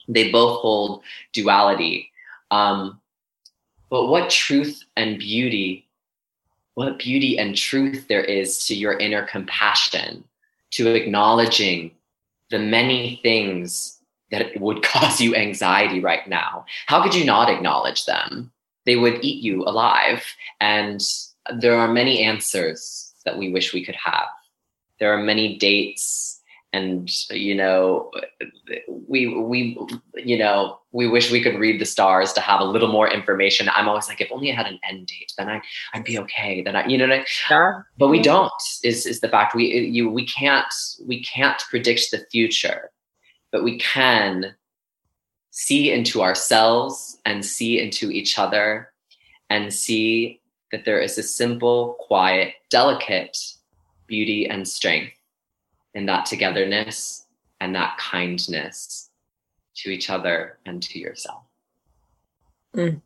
they 0.08 0.32
both 0.32 0.60
hold 0.60 1.04
duality. 1.32 2.10
Um, 2.50 3.00
but 3.90 4.08
what 4.08 4.28
truth 4.28 4.82
and 4.96 5.20
beauty, 5.20 5.83
what 6.74 6.98
beauty 6.98 7.38
and 7.38 7.56
truth 7.56 8.06
there 8.08 8.24
is 8.24 8.66
to 8.66 8.74
your 8.74 8.98
inner 8.98 9.24
compassion, 9.26 10.24
to 10.72 10.94
acknowledging 10.94 11.92
the 12.50 12.58
many 12.58 13.20
things 13.22 13.98
that 14.30 14.60
would 14.60 14.82
cause 14.82 15.20
you 15.20 15.34
anxiety 15.34 16.00
right 16.00 16.28
now. 16.28 16.64
How 16.86 17.02
could 17.02 17.14
you 17.14 17.24
not 17.24 17.50
acknowledge 17.50 18.04
them? 18.04 18.52
they 18.86 18.96
would 18.96 19.24
eat 19.24 19.42
you 19.42 19.64
alive. 19.64 20.24
And 20.60 21.00
there 21.58 21.76
are 21.76 21.88
many 21.88 22.22
answers 22.22 23.14
that 23.24 23.38
we 23.38 23.52
wish 23.52 23.72
we 23.72 23.84
could 23.84 23.96
have. 23.96 24.28
There 25.00 25.12
are 25.12 25.22
many 25.22 25.56
dates 25.58 26.40
and 26.72 27.08
you 27.30 27.54
know 27.54 28.10
we 29.08 29.28
we 29.28 29.78
you 30.16 30.36
know 30.36 30.80
we 30.94 31.08
wish 31.08 31.32
we 31.32 31.42
could 31.42 31.58
read 31.58 31.80
the 31.80 31.84
stars 31.84 32.32
to 32.32 32.40
have 32.40 32.60
a 32.60 32.64
little 32.64 32.90
more 32.90 33.10
information. 33.10 33.68
I'm 33.74 33.88
always 33.88 34.08
like 34.08 34.20
if 34.20 34.30
only 34.30 34.52
i 34.52 34.54
had 34.54 34.66
an 34.66 34.78
end 34.88 35.08
date 35.08 35.32
then 35.36 35.48
i 35.48 35.60
i'd 35.92 36.04
be 36.04 36.18
okay 36.18 36.62
then 36.62 36.76
i 36.76 36.86
you 36.86 36.96
know 36.96 37.06
I, 37.06 37.24
yeah. 37.50 37.80
but 37.98 38.08
we 38.08 38.18
mm-hmm. 38.18 38.24
don't 38.24 38.62
is 38.82 39.04
is 39.06 39.20
the 39.20 39.28
fact 39.28 39.54
we 39.54 39.66
you 39.66 40.08
we 40.08 40.26
can't 40.26 40.72
we 41.06 41.22
can't 41.22 41.60
predict 41.68 42.10
the 42.10 42.24
future 42.30 42.90
but 43.50 43.64
we 43.64 43.78
can 43.78 44.54
see 45.50 45.92
into 45.92 46.22
ourselves 46.22 47.18
and 47.24 47.44
see 47.44 47.80
into 47.80 48.10
each 48.10 48.38
other 48.38 48.92
and 49.50 49.72
see 49.72 50.40
that 50.72 50.84
there 50.84 50.98
is 50.98 51.16
a 51.16 51.22
simple, 51.22 51.96
quiet, 52.00 52.54
delicate 52.70 53.38
beauty 54.08 54.48
and 54.48 54.66
strength 54.66 55.14
in 55.94 56.06
that 56.06 56.26
togetherness 56.26 57.26
and 57.60 57.72
that 57.76 57.96
kindness 57.98 59.03
to 59.76 59.90
each 59.90 60.10
other 60.10 60.58
and 60.66 60.82
to 60.82 60.98
yourself. 60.98 61.42
Mm. 62.76 63.00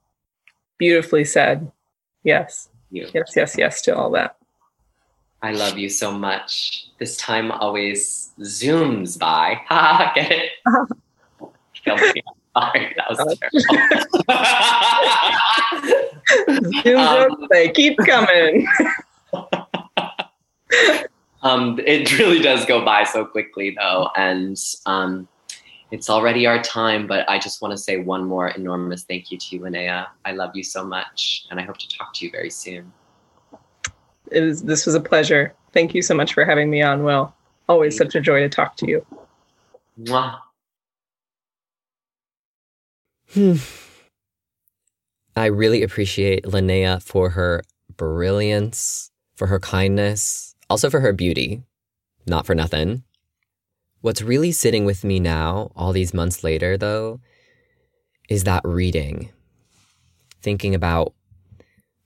Beautifully 0.79 1.25
said. 1.25 1.71
Yes. 2.23 2.69
You. 2.91 3.09
Yes, 3.15 3.33
yes, 3.37 3.57
yes 3.59 3.83
to 3.83 3.97
all 3.97 4.11
that. 4.13 4.37
I 5.43 5.53
love 5.53 5.79
you 5.79 5.89
so 5.89 6.11
much. 6.11 6.89
This 6.99 7.17
time 7.17 7.53
always 7.53 8.31
zooms 8.41 9.19
by. 9.19 9.61
Ha, 9.69 10.13
get 10.15 10.33
it? 10.33 10.51
Sorry, 12.57 12.95
that 12.97 13.09
was 13.09 13.39
terrible. 16.83 16.99
um, 16.99 17.47
they 17.51 17.71
keep 17.71 17.97
coming. 17.99 18.67
um, 21.43 21.79
it 21.87 22.19
really 22.19 22.41
does 22.41 22.65
go 22.67 22.85
by 22.85 23.05
so 23.05 23.25
quickly, 23.25 23.77
though, 23.79 24.11
and 24.17 24.57
um, 24.87 25.29
it's 25.91 26.11
already 26.11 26.47
our 26.47 26.63
time. 26.63 27.07
But 27.07 27.29
I 27.29 27.39
just 27.39 27.63
want 27.63 27.73
to 27.73 27.79
say 27.79 27.99
one 27.99 28.25
more 28.25 28.49
enormous 28.49 29.05
thank 29.05 29.31
you 29.31 29.39
to 29.39 29.57
you, 29.57 29.63
Linnea. 29.63 30.07
I 30.25 30.33
love 30.33 30.51
you 30.55 30.63
so 30.63 30.85
much, 30.85 31.47
and 31.51 31.59
I 31.59 31.63
hope 31.63 31.79
to 31.79 31.89
talk 31.89 32.15
to 32.15 32.25
you 32.25 32.31
very 32.31 32.51
soon. 32.51 32.93
It 34.31 34.41
was, 34.41 34.63
this 34.63 34.87
was 34.87 34.95
a 34.95 35.01
pleasure. 35.01 35.55
Thank 35.73 35.95
you 35.95 36.03
so 36.03 36.15
much 36.15 36.35
for 36.35 36.45
having 36.45 36.71
me 36.71 36.83
on, 36.83 37.05
Will. 37.05 37.35
Always 37.69 37.97
such 37.97 38.15
a 38.15 38.21
joy 38.21 38.41
to 38.41 38.49
talk 38.49 38.77
to 38.77 38.89
you. 38.89 39.07
Mwah. 40.01 40.39
Hmm. 43.33 43.57
I 45.37 45.47
really 45.47 45.83
appreciate 45.83 46.45
Linnea 46.45 47.03
for 47.03 47.31
her 47.31 47.63
brilliance, 47.97 49.11
for 49.37 49.47
her 49.47 49.61
kindness, 49.61 50.55
also 50.69 50.91
for 50.91 51.01
her 51.01 51.13
beauty. 51.13 51.63
Not 52.27 52.45
for 52.47 52.55
nothing. 52.55 53.05
What's 54.01 54.23
really 54.23 54.53
sitting 54.53 54.85
with 54.85 55.03
me 55.03 55.19
now, 55.19 55.73
all 55.75 55.93
these 55.93 56.15
months 56.15 56.45
later, 56.45 56.79
though, 56.79 57.21
is 58.29 58.45
that 58.45 58.63
reading. 58.65 59.31
Thinking 60.41 60.73
about 60.73 61.15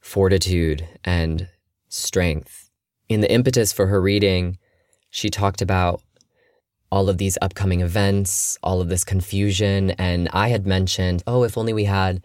fortitude 0.00 0.88
and 1.04 1.48
strength. 1.88 2.70
In 3.10 3.20
the 3.20 3.30
impetus 3.30 3.74
for 3.74 3.88
her 3.88 4.00
reading, 4.00 4.56
she 5.10 5.28
talked 5.28 5.60
about 5.60 6.00
all 6.90 7.10
of 7.10 7.18
these 7.18 7.36
upcoming 7.42 7.82
events, 7.82 8.56
all 8.62 8.80
of 8.80 8.88
this 8.88 9.04
confusion. 9.04 9.90
And 9.92 10.30
I 10.32 10.48
had 10.48 10.66
mentioned, 10.66 11.22
oh, 11.26 11.42
if 11.44 11.58
only 11.58 11.74
we 11.74 11.84
had 11.84 12.22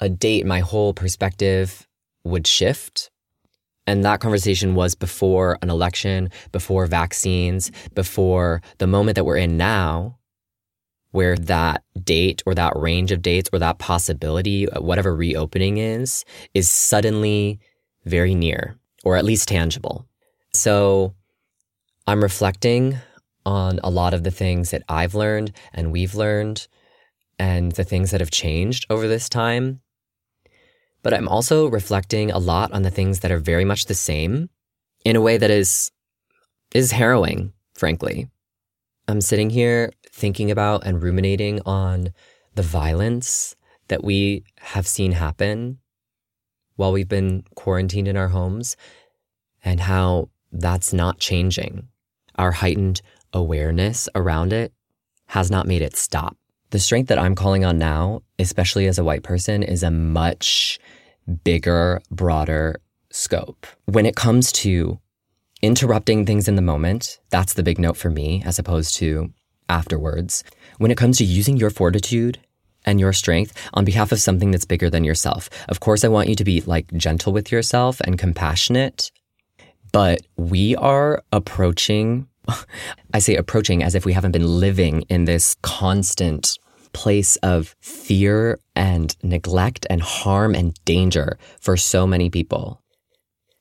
a 0.00 0.08
date, 0.08 0.44
my 0.44 0.58
whole 0.58 0.92
perspective 0.92 1.86
would 2.24 2.48
shift. 2.48 3.11
And 3.86 4.04
that 4.04 4.20
conversation 4.20 4.74
was 4.74 4.94
before 4.94 5.58
an 5.60 5.70
election, 5.70 6.30
before 6.52 6.86
vaccines, 6.86 7.72
before 7.94 8.62
the 8.78 8.86
moment 8.86 9.16
that 9.16 9.24
we're 9.24 9.36
in 9.36 9.56
now, 9.56 10.18
where 11.10 11.36
that 11.36 11.82
date 12.02 12.42
or 12.46 12.54
that 12.54 12.76
range 12.76 13.12
of 13.12 13.22
dates 13.22 13.50
or 13.52 13.58
that 13.58 13.78
possibility, 13.78 14.68
uh, 14.68 14.80
whatever 14.80 15.14
reopening 15.14 15.78
is, 15.78 16.24
is 16.54 16.70
suddenly 16.70 17.60
very 18.04 18.34
near 18.34 18.76
or 19.04 19.16
at 19.16 19.24
least 19.24 19.48
tangible. 19.48 20.06
So 20.54 21.14
I'm 22.06 22.22
reflecting 22.22 22.98
on 23.44 23.80
a 23.82 23.90
lot 23.90 24.14
of 24.14 24.22
the 24.22 24.30
things 24.30 24.70
that 24.70 24.82
I've 24.88 25.14
learned 25.14 25.52
and 25.72 25.92
we've 25.92 26.14
learned 26.14 26.66
and 27.38 27.72
the 27.72 27.84
things 27.84 28.10
that 28.10 28.20
have 28.20 28.30
changed 28.30 28.86
over 28.88 29.08
this 29.08 29.28
time. 29.28 29.80
But 31.02 31.14
I'm 31.14 31.28
also 31.28 31.66
reflecting 31.66 32.30
a 32.30 32.38
lot 32.38 32.72
on 32.72 32.82
the 32.82 32.90
things 32.90 33.20
that 33.20 33.32
are 33.32 33.38
very 33.38 33.64
much 33.64 33.86
the 33.86 33.94
same 33.94 34.50
in 35.04 35.16
a 35.16 35.20
way 35.20 35.36
that 35.36 35.50
is 35.50 35.90
is 36.74 36.92
harrowing, 36.92 37.52
frankly. 37.74 38.28
I'm 39.08 39.20
sitting 39.20 39.50
here 39.50 39.92
thinking 40.10 40.50
about 40.50 40.86
and 40.86 41.02
ruminating 41.02 41.60
on 41.66 42.12
the 42.54 42.62
violence 42.62 43.56
that 43.88 44.04
we 44.04 44.44
have 44.58 44.86
seen 44.86 45.12
happen 45.12 45.78
while 46.76 46.92
we've 46.92 47.08
been 47.08 47.44
quarantined 47.54 48.08
in 48.08 48.16
our 48.16 48.28
homes 48.28 48.76
and 49.64 49.80
how 49.80 50.28
that's 50.50 50.92
not 50.92 51.18
changing. 51.18 51.88
Our 52.36 52.52
heightened 52.52 53.02
awareness 53.32 54.08
around 54.14 54.52
it 54.52 54.72
has 55.26 55.50
not 55.50 55.66
made 55.66 55.82
it 55.82 55.96
stop. 55.96 56.36
The 56.70 56.78
strength 56.78 57.08
that 57.08 57.18
I'm 57.18 57.34
calling 57.34 57.64
on 57.64 57.78
now, 57.78 58.22
especially 58.38 58.86
as 58.86 58.98
a 58.98 59.04
white 59.04 59.22
person, 59.22 59.62
is 59.62 59.82
a 59.82 59.90
much 59.90 60.78
bigger, 61.44 62.00
broader 62.10 62.80
scope. 63.10 63.66
When 63.86 64.06
it 64.06 64.16
comes 64.16 64.52
to 64.52 64.98
interrupting 65.60 66.26
things 66.26 66.48
in 66.48 66.56
the 66.56 66.62
moment, 66.62 67.18
that's 67.30 67.54
the 67.54 67.62
big 67.62 67.78
note 67.78 67.96
for 67.96 68.10
me, 68.10 68.42
as 68.44 68.58
opposed 68.58 68.94
to 68.96 69.32
afterwards. 69.68 70.44
When 70.78 70.90
it 70.90 70.98
comes 70.98 71.18
to 71.18 71.24
using 71.24 71.56
your 71.56 71.70
fortitude 71.70 72.38
and 72.84 72.98
your 72.98 73.12
strength 73.12 73.52
on 73.74 73.84
behalf 73.84 74.12
of 74.12 74.20
something 74.20 74.50
that's 74.50 74.64
bigger 74.64 74.90
than 74.90 75.04
yourself. 75.04 75.48
Of 75.68 75.80
course, 75.80 76.04
I 76.04 76.08
want 76.08 76.28
you 76.28 76.34
to 76.34 76.44
be 76.44 76.60
like 76.62 76.92
gentle 76.94 77.32
with 77.32 77.52
yourself 77.52 78.00
and 78.00 78.18
compassionate, 78.18 79.12
but 79.92 80.22
we 80.36 80.74
are 80.76 81.22
approaching 81.32 82.26
I 83.14 83.20
say 83.20 83.36
approaching 83.36 83.84
as 83.84 83.94
if 83.94 84.04
we 84.04 84.12
haven't 84.12 84.32
been 84.32 84.60
living 84.60 85.02
in 85.02 85.26
this 85.26 85.54
constant 85.62 86.58
place 86.92 87.36
of 87.36 87.74
fear 87.80 88.58
and 88.74 89.16
neglect 89.22 89.86
and 89.90 90.02
harm 90.02 90.54
and 90.54 90.74
danger 90.84 91.38
for 91.60 91.76
so 91.76 92.06
many 92.06 92.30
people. 92.30 92.82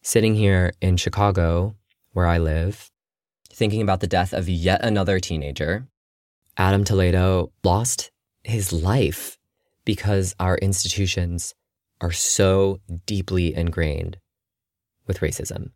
Sitting 0.02 0.36
here 0.36 0.74
in 0.82 0.98
Chicago, 0.98 1.76
where 2.14 2.28
I 2.28 2.38
live, 2.38 2.92
thinking 3.52 3.82
about 3.82 4.00
the 4.00 4.08
death 4.08 4.34
of 4.34 4.50
yet 4.50 4.84
another 4.84 5.20
teenager, 5.20 5.88
Adam 6.58 6.84
Toledo 6.84 7.52
lost 7.64 8.12
his 8.44 8.74
life 8.74 9.38
because 9.86 10.36
our 10.40 10.58
institutions 10.58 11.54
are 12.02 12.12
so 12.12 12.80
deeply 13.06 13.54
ingrained 13.54 14.18
with 15.08 15.20
racism 15.20 15.72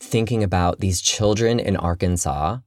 thinking 0.00 0.42
about 0.42 0.80
these 0.80 1.00
children 1.00 1.60
in 1.60 1.76
Arkansas 1.76 2.58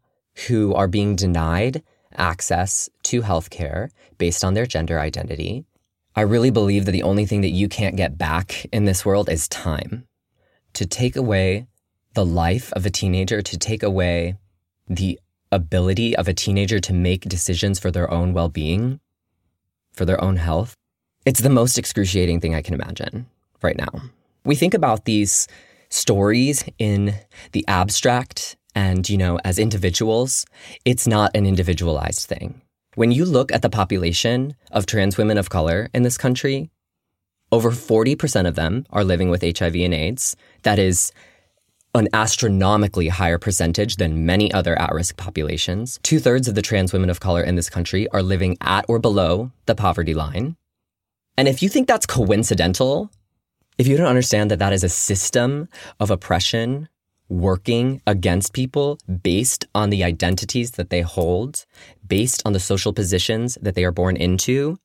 who 0.48 0.74
are 0.74 0.88
being 0.88 1.16
denied 1.16 1.84
access 2.16 2.90
to 3.04 3.22
healthcare 3.22 3.90
based 4.18 4.44
on 4.44 4.54
their 4.54 4.66
gender 4.66 5.00
identity. 5.00 5.66
I 6.16 6.22
really 6.22 6.52
believe 6.52 6.86
that 6.86 6.92
the 6.92 7.04
only 7.04 7.26
thing 7.26 7.42
that 7.42 7.50
you 7.50 7.68
can't 7.68 7.96
get 7.96 8.18
back 8.18 8.66
in 8.72 8.86
this 8.86 9.06
world 9.06 9.30
is 9.30 9.48
time. 9.48 10.08
To 10.74 10.86
take 10.86 11.16
away 11.16 11.68
the 12.14 12.26
life 12.26 12.72
of 12.74 12.86
a 12.86 12.90
teenager, 12.90 13.42
to 13.42 13.58
take 13.58 13.84
away 13.84 14.38
the 14.88 15.20
ability 15.52 16.16
of 16.16 16.28
a 16.28 16.34
teenager 16.34 16.80
to 16.80 16.94
make 16.94 17.22
decisions 17.22 17.80
for 17.80 17.92
their 17.92 18.10
own 18.12 18.34
well 18.34 18.50
being, 18.50 19.00
for 19.92 20.06
their 20.06 20.22
own 20.24 20.38
health, 20.38 20.76
it's 21.26 21.42
the 21.42 21.50
most 21.50 21.78
excruciating 21.78 22.40
thing 22.40 22.54
I 22.54 22.62
can 22.62 22.74
imagine 22.74 23.28
right 23.62 23.78
now. 23.78 24.04
We 24.44 24.56
think 24.56 24.74
about 24.74 25.06
these 25.06 25.48
stories 25.90 26.66
in 26.78 27.16
the 27.54 27.64
abstract 27.68 28.58
and, 28.76 29.10
you 29.10 29.18
know, 29.18 29.40
as 29.44 29.60
individuals, 29.60 30.46
it's 30.86 31.08
not 31.08 31.36
an 31.36 31.46
individualized 31.46 32.28
thing. 32.28 32.62
When 32.96 33.12
you 33.12 33.26
look 33.26 33.52
at 33.52 33.62
the 33.62 33.70
population 33.70 34.56
of 34.72 34.86
trans 34.86 35.18
women 35.18 35.38
of 35.38 35.50
color 35.50 35.90
in 35.94 36.04
this 36.04 36.18
country, 36.18 36.70
over 37.52 37.72
40% 37.72 38.48
of 38.48 38.56
them 38.56 38.86
are 38.90 39.04
living 39.04 39.30
with 39.30 39.42
HIV 39.42 39.76
and 39.76 39.94
AIDS. 39.94 40.36
That 40.64 40.80
is 40.80 41.12
an 41.96 42.08
astronomically 42.14 43.08
higher 43.10 43.38
percentage 43.38 43.98
than 43.98 44.26
many 44.26 44.52
other 44.52 44.80
at 44.80 44.92
risk 44.92 45.18
populations. 45.18 46.00
Two 46.02 46.20
thirds 46.20 46.48
of 46.48 46.56
the 46.56 46.64
trans 46.64 46.92
women 46.92 47.12
of 47.12 47.20
color 47.20 47.44
in 47.44 47.56
this 47.56 47.70
country 47.70 48.08
are 48.10 48.24
living 48.24 48.58
at 48.62 48.86
or 48.88 48.98
below 48.98 49.52
the 49.68 49.76
poverty 49.76 50.16
line. 50.16 50.56
And 51.38 51.48
if 51.48 51.62
you 51.62 51.70
think 51.70 51.88
that's 51.88 52.08
coincidental, 52.08 53.12
if 53.78 53.88
you 53.88 53.98
don't 53.98 54.08
understand 54.08 54.50
that 54.52 54.60
that 54.60 54.74
is 54.74 54.84
a 54.84 54.90
system 54.90 55.68
of 56.00 56.10
oppression 56.10 56.90
working 57.34 58.02
against 58.06 58.54
people 58.54 59.00
based 59.22 59.66
on 59.74 59.90
the 59.90 60.04
identities 60.04 60.72
that 60.72 60.90
they 60.90 61.02
hold, 61.02 61.66
based 62.08 62.42
on 62.46 62.54
the 62.54 62.60
social 62.60 62.94
positions 62.94 63.58
that 63.62 63.76
they 63.76 63.84
are 63.84 63.92
born 63.92 64.16
into, 64.16 64.78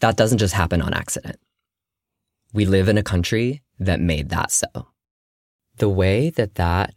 that 0.00 0.16
doesn't 0.16 0.38
just 0.38 0.54
happen 0.54 0.80
on 0.80 0.94
accident. 0.94 1.36
We 2.52 2.64
live 2.64 2.88
in 2.88 2.96
a 2.96 3.02
country 3.02 3.62
that 3.78 4.00
made 4.00 4.30
that 4.30 4.50
so. 4.50 4.68
The 5.76 5.90
way 5.90 6.30
that 6.30 6.54
that 6.54 6.94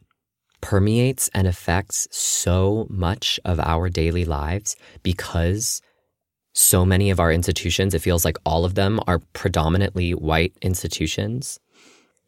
permeates 0.61 1.29
and 1.33 1.47
affects 1.47 2.07
so 2.11 2.87
much 2.89 3.39
of 3.43 3.59
our 3.59 3.89
daily 3.89 4.23
lives 4.23 4.75
because 5.03 5.81
so 6.53 6.85
many 6.85 7.09
of 7.09 7.19
our 7.19 7.31
institutions, 7.31 7.93
it 7.93 8.01
feels 8.01 8.25
like 8.25 8.37
all 8.45 8.65
of 8.65 8.75
them 8.75 8.99
are 9.07 9.19
predominantly 9.33 10.13
white 10.13 10.53
institutions. 10.61 11.59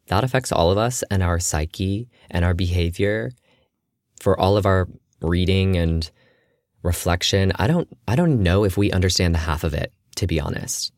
That 0.08 0.24
affects 0.24 0.52
all 0.52 0.70
of 0.70 0.78
us 0.78 1.02
and 1.10 1.22
our 1.22 1.38
psyche 1.38 2.08
and 2.30 2.44
our 2.44 2.54
behavior 2.54 3.30
for 4.20 4.38
all 4.38 4.56
of 4.56 4.66
our 4.66 4.88
reading 5.20 5.76
and 5.76 6.10
reflection. 6.82 7.52
I 7.56 7.66
don't 7.66 7.88
I 8.06 8.16
don't 8.16 8.42
know 8.42 8.64
if 8.64 8.76
we 8.76 8.90
understand 8.92 9.34
the 9.34 9.40
half 9.40 9.64
of 9.64 9.74
it, 9.74 9.92
to 10.16 10.26
be 10.26 10.40
honest. 10.40 10.92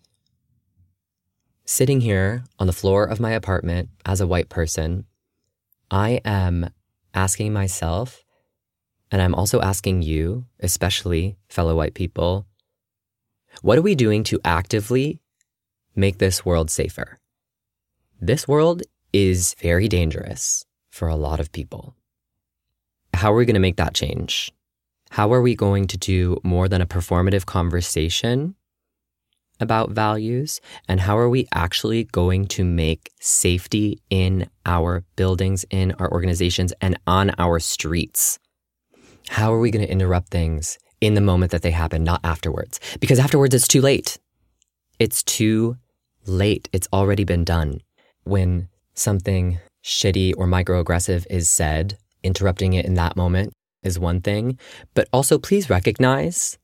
Sitting 1.67 2.01
here 2.01 2.45
on 2.59 2.67
the 2.67 2.73
floor 2.73 3.05
of 3.05 3.21
my 3.21 3.31
apartment 3.31 3.89
as 4.05 4.21
a 4.21 4.27
white 4.27 4.49
person, 4.49 5.07
I 5.91 6.21
am 6.25 6.71
asking 7.15 7.53
myself 7.53 8.25
and 9.11 9.23
I'm 9.23 9.35
also 9.35 9.61
asking 9.61 10.03
you, 10.03 10.47
especially 10.61 11.37
fellow 11.49 11.77
white 11.77 11.95
people, 11.95 12.47
what 13.63 13.79
are 13.79 13.83
we 13.83 13.95
doing 13.95 14.25
to 14.25 14.41
actively 14.45 15.21
make 15.95 16.19
this 16.19 16.45
world 16.45 16.71
safer? 16.71 17.19
This 18.21 18.49
world 18.49 18.83
is 19.15 19.55
very 19.61 19.89
dangerous 19.89 20.67
for 20.91 21.09
a 21.09 21.17
lot 21.17 21.41
of 21.41 21.53
people. 21.53 21.95
How 23.15 23.33
are 23.33 23.37
we 23.37 23.47
going 23.47 23.55
to 23.55 23.61
make 23.61 23.77
that 23.77 23.95
change? 23.95 24.53
How 25.11 25.33
are 25.33 25.41
we 25.41 25.55
going 25.55 25.87
to 25.87 25.97
do 25.97 26.39
more 26.43 26.69
than 26.69 26.83
a 26.83 26.87
performative 26.87 27.47
conversation 27.47 28.57
about 29.61 29.93
values? 29.93 30.61
And 30.89 31.01
how 31.01 31.17
are 31.17 31.31
we 31.31 31.47
actually 31.55 32.05
going 32.05 32.47
to 32.49 32.65
make 32.65 33.11
safety 33.21 34.03
in 34.11 34.51
our 34.67 35.05
buildings, 35.15 35.65
in 35.71 35.93
our 36.01 36.11
organizations, 36.11 36.73
and 36.81 36.99
on 37.07 37.31
our 37.39 37.61
streets? 37.61 38.39
How 39.29 39.55
are 39.55 39.61
we 39.61 39.71
going 39.71 39.87
to 39.87 39.91
interrupt 39.91 40.29
things 40.29 40.79
in 41.05 41.15
the 41.15 41.21
moment 41.21 41.53
that 41.53 41.63
they 41.63 41.71
happen, 41.71 42.03
not 42.03 42.21
afterwards. 42.25 42.81
Because 42.99 43.19
afterwards, 43.19 43.55
it's 43.55 43.69
too 43.69 43.83
late. 43.83 44.19
It's 44.99 45.23
too 45.23 45.77
late. 46.27 46.69
It's 46.73 46.89
already 46.93 47.25
been 47.25 47.45
done. 47.45 47.81
When 48.25 48.69
something 48.95 49.59
shitty 49.85 50.33
or 50.37 50.47
microaggressive 50.47 51.27
is 51.29 51.49
said, 51.49 51.99
interrupting 52.23 52.73
it 52.73 52.87
in 52.87 52.95
that 52.95 53.17
moment 53.17 53.53
is 53.83 53.99
one 53.99 54.21
thing, 54.21 54.59
but 54.95 55.09
also 55.13 55.39
please 55.39 55.69
recognize 55.69 56.59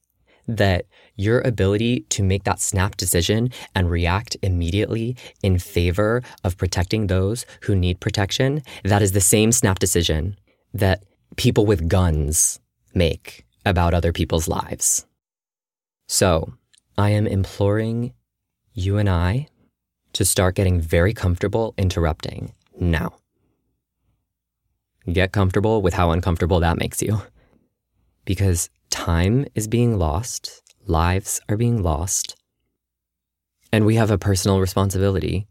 that 0.48 0.86
your 1.16 1.40
ability 1.42 2.00
to 2.08 2.22
make 2.22 2.44
that 2.44 2.60
snap 2.60 2.96
decision 2.96 3.50
and 3.74 3.90
react 3.90 4.36
immediately 4.42 5.16
in 5.42 5.58
favor 5.58 6.22
of 6.42 6.56
protecting 6.56 7.06
those 7.06 7.44
who 7.62 7.76
need 7.76 8.00
protection, 8.00 8.62
that 8.84 9.02
is 9.02 9.12
the 9.12 9.20
same 9.20 9.52
snap 9.52 9.78
decision 9.78 10.36
that 10.72 11.04
people 11.36 11.66
with 11.66 11.88
guns 11.88 12.58
make 12.94 13.44
about 13.64 13.94
other 13.94 14.12
people's 14.12 14.48
lives. 14.48 15.06
So, 16.08 16.54
I 16.98 17.10
am 17.10 17.26
imploring 17.26 18.14
you 18.72 18.98
and 18.98 19.08
I 19.08 19.48
to 20.12 20.24
start 20.24 20.54
getting 20.54 20.80
very 20.80 21.14
comfortable 21.14 21.74
interrupting 21.76 22.52
now. 22.78 23.14
Get 25.10 25.32
comfortable 25.32 25.82
with 25.82 25.94
how 25.94 26.10
uncomfortable 26.10 26.60
that 26.60 26.78
makes 26.78 27.02
you. 27.02 27.22
Because 28.24 28.70
time 28.90 29.46
is 29.54 29.66
being 29.68 29.98
lost, 29.98 30.62
lives 30.86 31.40
are 31.48 31.56
being 31.56 31.82
lost, 31.82 32.36
and 33.72 33.86
we 33.86 33.94
have 33.94 34.10
a 34.10 34.18
personal 34.18 34.60
responsibility 34.60 35.46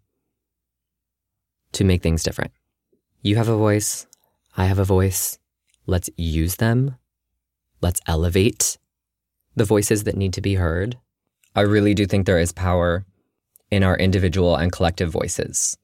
to 1.71 1.83
make 1.83 2.01
things 2.01 2.23
different. 2.23 2.51
You 3.21 3.35
have 3.37 3.47
a 3.47 3.55
voice, 3.55 4.07
I 4.55 4.65
have 4.65 4.79
a 4.79 4.85
voice. 4.85 5.39
Let's 5.85 6.09
use 6.17 6.57
them. 6.57 6.95
Let's 7.81 8.01
elevate 8.05 8.77
the 9.55 9.65
voices 9.65 10.03
that 10.03 10.17
need 10.17 10.33
to 10.33 10.41
be 10.41 10.55
heard. 10.55 10.97
I 11.55 11.61
really 11.61 11.93
do 11.93 12.05
think 12.05 12.25
there 12.25 12.39
is 12.39 12.51
power 12.51 13.05
in 13.71 13.83
our 13.83 13.97
individual 13.97 14.55
and 14.55 14.71
collective 14.71 15.09
voices. 15.09 15.77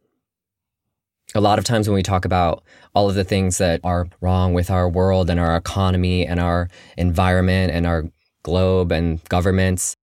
A 1.34 1.42
lot 1.42 1.60
of 1.60 1.66
times 1.66 1.88
when 1.88 1.96
we 1.96 2.04
talk 2.04 2.24
about 2.24 2.64
all 2.94 3.10
of 3.10 3.16
the 3.16 3.24
things 3.24 3.58
that 3.58 3.82
are 3.84 4.08
wrong 4.22 4.54
with 4.54 4.70
our 4.70 4.88
world 4.88 5.30
and 5.30 5.40
our 5.40 5.56
economy 5.56 6.26
and 6.26 6.40
our 6.40 6.70
environment 6.98 7.74
and 7.74 7.86
our 7.86 8.06
globe 8.44 8.92
and 8.92 9.24
governments, 9.28 9.98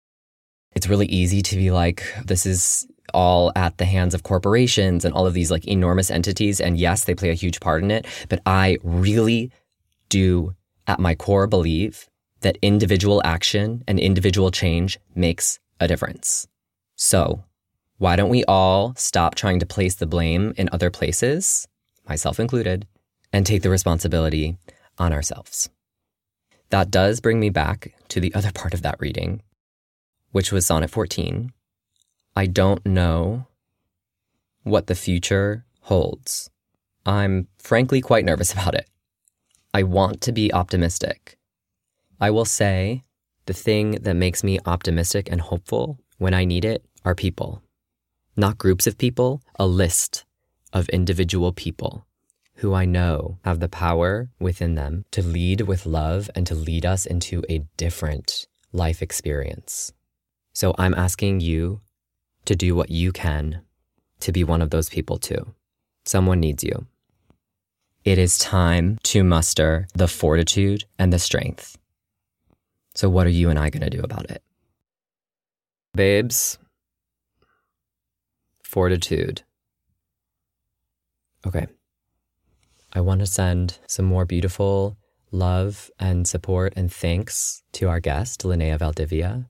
it's 0.76 0.88
really 0.88 1.06
easy 1.06 1.42
to 1.42 1.56
be 1.56 1.72
like, 1.72 2.04
this 2.26 2.46
is 2.46 2.88
all 3.14 3.52
at 3.56 3.78
the 3.78 3.86
hands 3.86 4.14
of 4.14 4.24
corporations 4.24 5.06
and 5.06 5.14
all 5.14 5.28
of 5.28 5.34
these 5.34 5.52
like 5.52 5.68
enormous 5.68 6.10
entities. 6.10 6.60
And 6.60 6.78
yes, 6.78 7.06
they 7.06 7.16
play 7.16 7.30
a 7.30 7.36
huge 7.36 7.60
part 7.60 7.84
in 7.84 7.92
it. 7.92 8.06
But 8.30 8.42
I 8.46 8.78
really 8.84 9.52
do 10.10 10.56
at 10.88 11.00
my 11.00 11.16
core 11.16 11.48
believe 11.48 12.10
that 12.42 12.58
individual 12.62 13.22
action 13.24 13.84
and 13.88 14.00
individual 14.00 14.52
change 14.52 15.00
makes 15.16 15.60
a 15.80 15.88
difference. 15.88 16.48
So 16.96 17.44
why 18.02 18.16
don't 18.16 18.30
we 18.30 18.44
all 18.46 18.96
stop 18.96 19.36
trying 19.36 19.60
to 19.60 19.66
place 19.68 19.94
the 19.94 20.08
blame 20.08 20.56
in 20.58 20.68
other 20.72 20.90
places, 20.90 21.68
myself 22.10 22.40
included, 22.40 22.88
and 23.32 23.46
take 23.46 23.62
the 23.62 23.70
responsibility 23.70 24.58
on 24.98 25.14
ourselves? 25.14 25.70
That 26.72 26.90
does 26.90 27.20
bring 27.20 27.40
me 27.40 27.52
back 27.52 27.94
to 28.08 28.20
the 28.20 28.34
other 28.34 28.52
part 28.52 28.74
of 28.74 28.82
that 28.82 29.00
reading, 29.00 29.44
which 30.32 30.52
was 30.52 30.66
Sonnet 30.66 30.90
14. 30.90 31.54
I 32.36 32.48
don't 32.48 32.84
know 32.88 33.46
what 34.64 34.88
the 34.88 34.96
future 34.96 35.64
holds. 35.82 36.50
I'm 37.06 37.50
frankly 37.60 38.02
quite 38.02 38.26
nervous 38.26 38.52
about 38.54 38.74
it. 38.74 38.90
I 39.76 39.84
want 39.84 40.22
to 40.22 40.32
be 40.32 40.52
optimistic. 40.52 41.38
I 42.20 42.32
will 42.32 42.46
say 42.46 43.04
the 43.46 43.54
thing 43.54 43.92
that 44.02 44.16
makes 44.16 44.44
me 44.44 44.58
optimistic 44.66 45.30
and 45.32 45.40
hopeful 45.40 46.00
when 46.18 46.34
I 46.34 46.46
need 46.46 46.66
it 46.66 46.84
are 47.06 47.14
people 47.14 47.62
not 48.36 48.58
groups 48.58 48.88
of 48.88 48.98
people, 48.98 49.42
a 49.60 49.68
list 49.68 50.26
of 50.74 50.90
individual 50.90 51.52
people 51.52 52.06
who 52.56 52.74
I 52.74 52.86
know 52.86 53.40
have 53.44 53.60
the 53.60 53.68
power 53.68 54.30
within 54.40 54.76
them 54.76 55.06
to 55.12 55.24
lead 55.24 55.62
with 55.62 55.86
love 55.86 56.30
and 56.36 56.46
to 56.48 56.56
lead 56.56 56.86
us 56.86 57.06
into 57.06 57.44
a 57.50 57.66
different 57.76 58.46
life 58.72 59.02
experience. 59.02 59.92
So 60.54 60.76
I'm 60.78 60.94
asking 60.94 61.40
you 61.40 61.82
to 62.46 62.56
do 62.56 62.76
what 62.76 62.92
you 62.92 63.12
can 63.12 63.62
to 64.20 64.32
be 64.32 64.44
one 64.44 64.62
of 64.62 64.70
those 64.70 64.90
people 64.90 65.18
too. 65.18 65.54
Someone 66.06 66.40
needs 66.40 66.64
you. 66.64 66.86
It 68.04 68.18
is 68.18 68.38
time 68.38 68.98
to 69.04 69.24
muster 69.24 69.88
the 69.94 70.08
fortitude 70.08 70.86
and 70.98 71.14
the 71.14 71.20
strength. 71.20 71.78
So, 72.96 73.10
what 73.10 73.28
are 73.28 73.32
you 73.32 73.50
and 73.50 73.60
I 73.60 73.70
going 73.70 73.84
to 73.84 73.96
do 73.96 74.04
about 74.04 74.30
it? 74.30 74.44
Babes, 75.94 76.58
fortitude. 78.72 79.42
Okay. 81.46 81.68
I 82.94 83.02
want 83.02 83.20
to 83.20 83.26
send 83.26 83.80
some 83.86 84.06
more 84.06 84.26
beautiful 84.26 84.98
love 85.32 85.92
and 86.00 86.26
support 86.26 86.74
and 86.78 86.92
thanks 86.92 87.64
to 87.74 87.90
our 87.90 88.00
guest, 88.00 88.44
Linnea 88.44 88.80
Valdivia. 88.80 89.50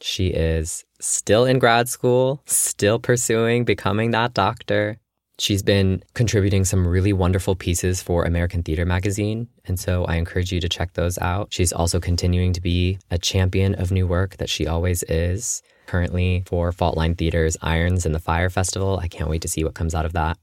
She 0.00 0.28
is 0.28 0.84
still 1.00 1.44
in 1.44 1.60
grad 1.60 1.88
school, 1.88 2.42
still 2.46 2.98
pursuing 2.98 3.64
becoming 3.64 4.10
that 4.10 4.34
doctor. 4.34 4.98
She's 5.38 5.62
been 5.62 6.02
contributing 6.14 6.64
some 6.64 6.86
really 6.86 7.12
wonderful 7.12 7.54
pieces 7.54 8.02
for 8.02 8.24
American 8.24 8.64
Theater 8.64 8.84
Magazine, 8.84 9.48
and 9.64 9.78
so 9.78 10.04
I 10.06 10.16
encourage 10.16 10.52
you 10.52 10.60
to 10.60 10.68
check 10.68 10.94
those 10.94 11.18
out. 11.18 11.48
She's 11.52 11.72
also 11.72 12.00
continuing 12.00 12.52
to 12.52 12.60
be 12.60 12.98
a 13.12 13.18
champion 13.18 13.74
of 13.76 13.92
new 13.92 14.08
work 14.08 14.38
that 14.38 14.50
she 14.50 14.66
always 14.66 15.04
is 15.04 15.62
currently 15.86 16.44
for 16.46 16.72
Fault 16.72 16.96
Line 16.96 17.14
Theater's 17.14 17.56
Irons 17.62 18.06
in 18.06 18.12
the 18.12 18.18
Fire 18.18 18.50
Festival. 18.50 18.98
I 18.98 19.08
can't 19.08 19.30
wait 19.30 19.42
to 19.42 19.48
see 19.48 19.64
what 19.64 19.74
comes 19.74 19.94
out 19.94 20.06
of 20.06 20.12
that. 20.12 20.38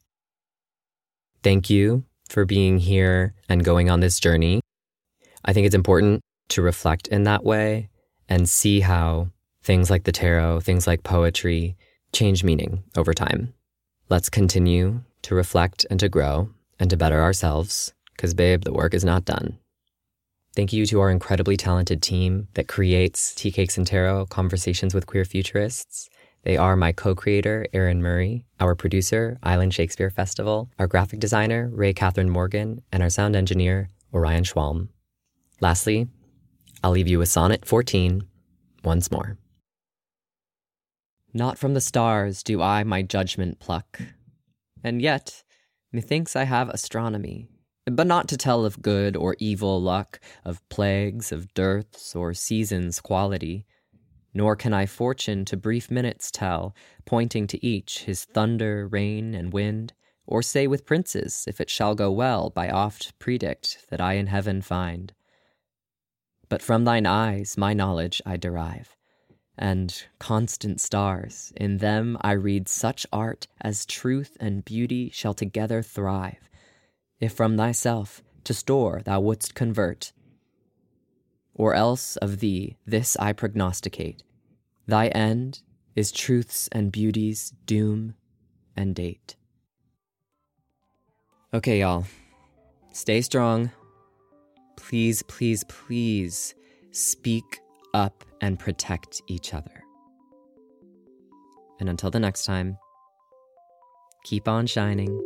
Thank 1.43 1.69
you 1.69 2.03
for 2.27 2.45
being 2.45 2.77
here 2.77 3.33
and 3.47 3.63
going 3.63 3.89
on 3.89 3.99
this 3.99 4.19
journey. 4.19 4.61
I 5.45 5.53
think 5.53 5.65
it's 5.65 5.75
important 5.75 6.21
to 6.49 6.61
reflect 6.61 7.07
in 7.07 7.23
that 7.23 7.43
way 7.43 7.89
and 8.27 8.49
see 8.49 8.81
how 8.81 9.29
things 9.63 9.89
like 9.89 10.03
the 10.03 10.11
tarot, 10.11 10.59
things 10.61 10.85
like 10.85 11.03
poetry, 11.03 11.75
change 12.11 12.43
meaning 12.43 12.83
over 12.95 13.13
time. 13.13 13.53
Let's 14.09 14.29
continue 14.29 15.01
to 15.23 15.35
reflect 15.35 15.85
and 15.89 15.99
to 15.99 16.09
grow 16.09 16.49
and 16.79 16.89
to 16.89 16.97
better 16.97 17.21
ourselves, 17.21 17.93
because, 18.15 18.33
babe, 18.33 18.63
the 18.63 18.73
work 18.73 18.93
is 18.93 19.05
not 19.05 19.25
done. 19.25 19.57
Thank 20.59 20.73
you 20.73 20.85
to 20.87 20.99
our 20.99 21.09
incredibly 21.09 21.55
talented 21.55 22.01
team 22.01 22.49
that 22.55 22.67
creates 22.67 23.33
Tea 23.33 23.49
Cakes 23.49 23.77
and 23.77 23.87
Tarot 23.87 24.25
Conversations 24.25 24.93
with 24.93 25.05
Queer 25.05 25.23
Futurists. 25.23 26.09
They 26.43 26.57
are 26.57 26.75
my 26.75 26.91
co 26.91 27.15
creator, 27.15 27.65
Erin 27.71 28.01
Murray, 28.01 28.43
our 28.59 28.75
producer, 28.75 29.39
Island 29.41 29.73
Shakespeare 29.73 30.09
Festival, 30.09 30.69
our 30.77 30.85
graphic 30.85 31.21
designer, 31.21 31.69
Ray 31.71 31.93
Catherine 31.93 32.29
Morgan, 32.29 32.81
and 32.91 33.01
our 33.01 33.09
sound 33.09 33.37
engineer, 33.37 33.87
Orion 34.13 34.43
Schwalm. 34.43 34.89
Lastly, 35.61 36.09
I'll 36.83 36.91
leave 36.91 37.07
you 37.07 37.19
with 37.19 37.29
Sonnet 37.29 37.65
14 37.65 38.23
once 38.83 39.09
more. 39.09 39.37
Not 41.33 41.57
from 41.57 41.73
the 41.73 41.79
stars 41.79 42.43
do 42.43 42.61
I 42.61 42.83
my 42.83 43.01
judgment 43.01 43.59
pluck, 43.59 44.01
and 44.83 45.01
yet 45.01 45.41
methinks 45.93 46.35
I 46.35 46.43
have 46.43 46.67
astronomy 46.67 47.47
but 47.95 48.07
not 48.07 48.27
to 48.27 48.37
tell 48.37 48.65
of 48.65 48.81
good 48.81 49.15
or 49.15 49.35
evil 49.39 49.81
luck, 49.81 50.19
of 50.43 50.67
plagues, 50.69 51.31
of 51.31 51.53
dearths, 51.53 52.15
or 52.15 52.33
seasons' 52.33 52.99
quality. 52.99 53.65
Nor 54.33 54.55
can 54.55 54.73
I 54.73 54.85
fortune 54.85 55.45
to 55.45 55.57
brief 55.57 55.89
minutes 55.89 56.31
tell, 56.31 56.75
pointing 57.05 57.47
to 57.47 57.65
each 57.65 58.03
his 58.03 58.25
thunder, 58.25 58.87
rain, 58.87 59.33
and 59.33 59.51
wind, 59.53 59.93
or 60.27 60.41
say 60.41 60.67
with 60.67 60.85
princes, 60.85 61.45
if 61.47 61.59
it 61.59 61.69
shall 61.69 61.95
go 61.95 62.11
well, 62.11 62.49
by 62.49 62.69
oft 62.69 63.17
predict 63.17 63.85
that 63.89 64.01
I 64.01 64.13
in 64.13 64.27
heaven 64.27 64.61
find. 64.61 65.13
But 66.47 66.61
from 66.61 66.83
thine 66.83 67.05
eyes 67.05 67.57
my 67.57 67.73
knowledge 67.73 68.21
I 68.25 68.37
derive, 68.37 68.95
and 69.57 70.03
constant 70.19 70.79
stars, 70.81 71.51
in 71.55 71.77
them 71.77 72.17
I 72.21 72.33
read 72.33 72.67
such 72.67 73.07
art 73.11 73.47
as 73.61 73.85
truth 73.85 74.37
and 74.39 74.65
beauty 74.65 75.09
shall 75.11 75.33
together 75.33 75.81
thrive 75.81 76.48
if 77.19 77.33
from 77.33 77.57
thyself 77.57 78.21
to 78.43 78.53
store 78.53 79.01
thou 79.05 79.19
wouldst 79.19 79.55
convert. 79.55 80.13
Or 81.53 81.73
else 81.73 82.15
of 82.17 82.39
thee 82.39 82.77
this 82.85 83.17
I 83.17 83.33
prognosticate 83.33 84.23
thy 84.87 85.07
end 85.09 85.61
is 85.95 86.11
truth's 86.11 86.67
and 86.71 86.91
beauty's 86.91 87.53
doom 87.65 88.15
and 88.75 88.95
date. 88.95 89.35
Okay, 91.53 91.81
y'all, 91.81 92.05
stay 92.91 93.21
strong. 93.21 93.71
Please, 94.77 95.21
please, 95.23 95.63
please 95.65 96.55
speak 96.91 97.59
up 97.93 98.23
and 98.41 98.57
protect 98.57 99.21
each 99.27 99.53
other. 99.53 99.83
And 101.79 101.89
until 101.89 102.11
the 102.11 102.19
next 102.19 102.45
time, 102.45 102.77
keep 104.23 104.47
on 104.47 104.67
shining. 104.67 105.19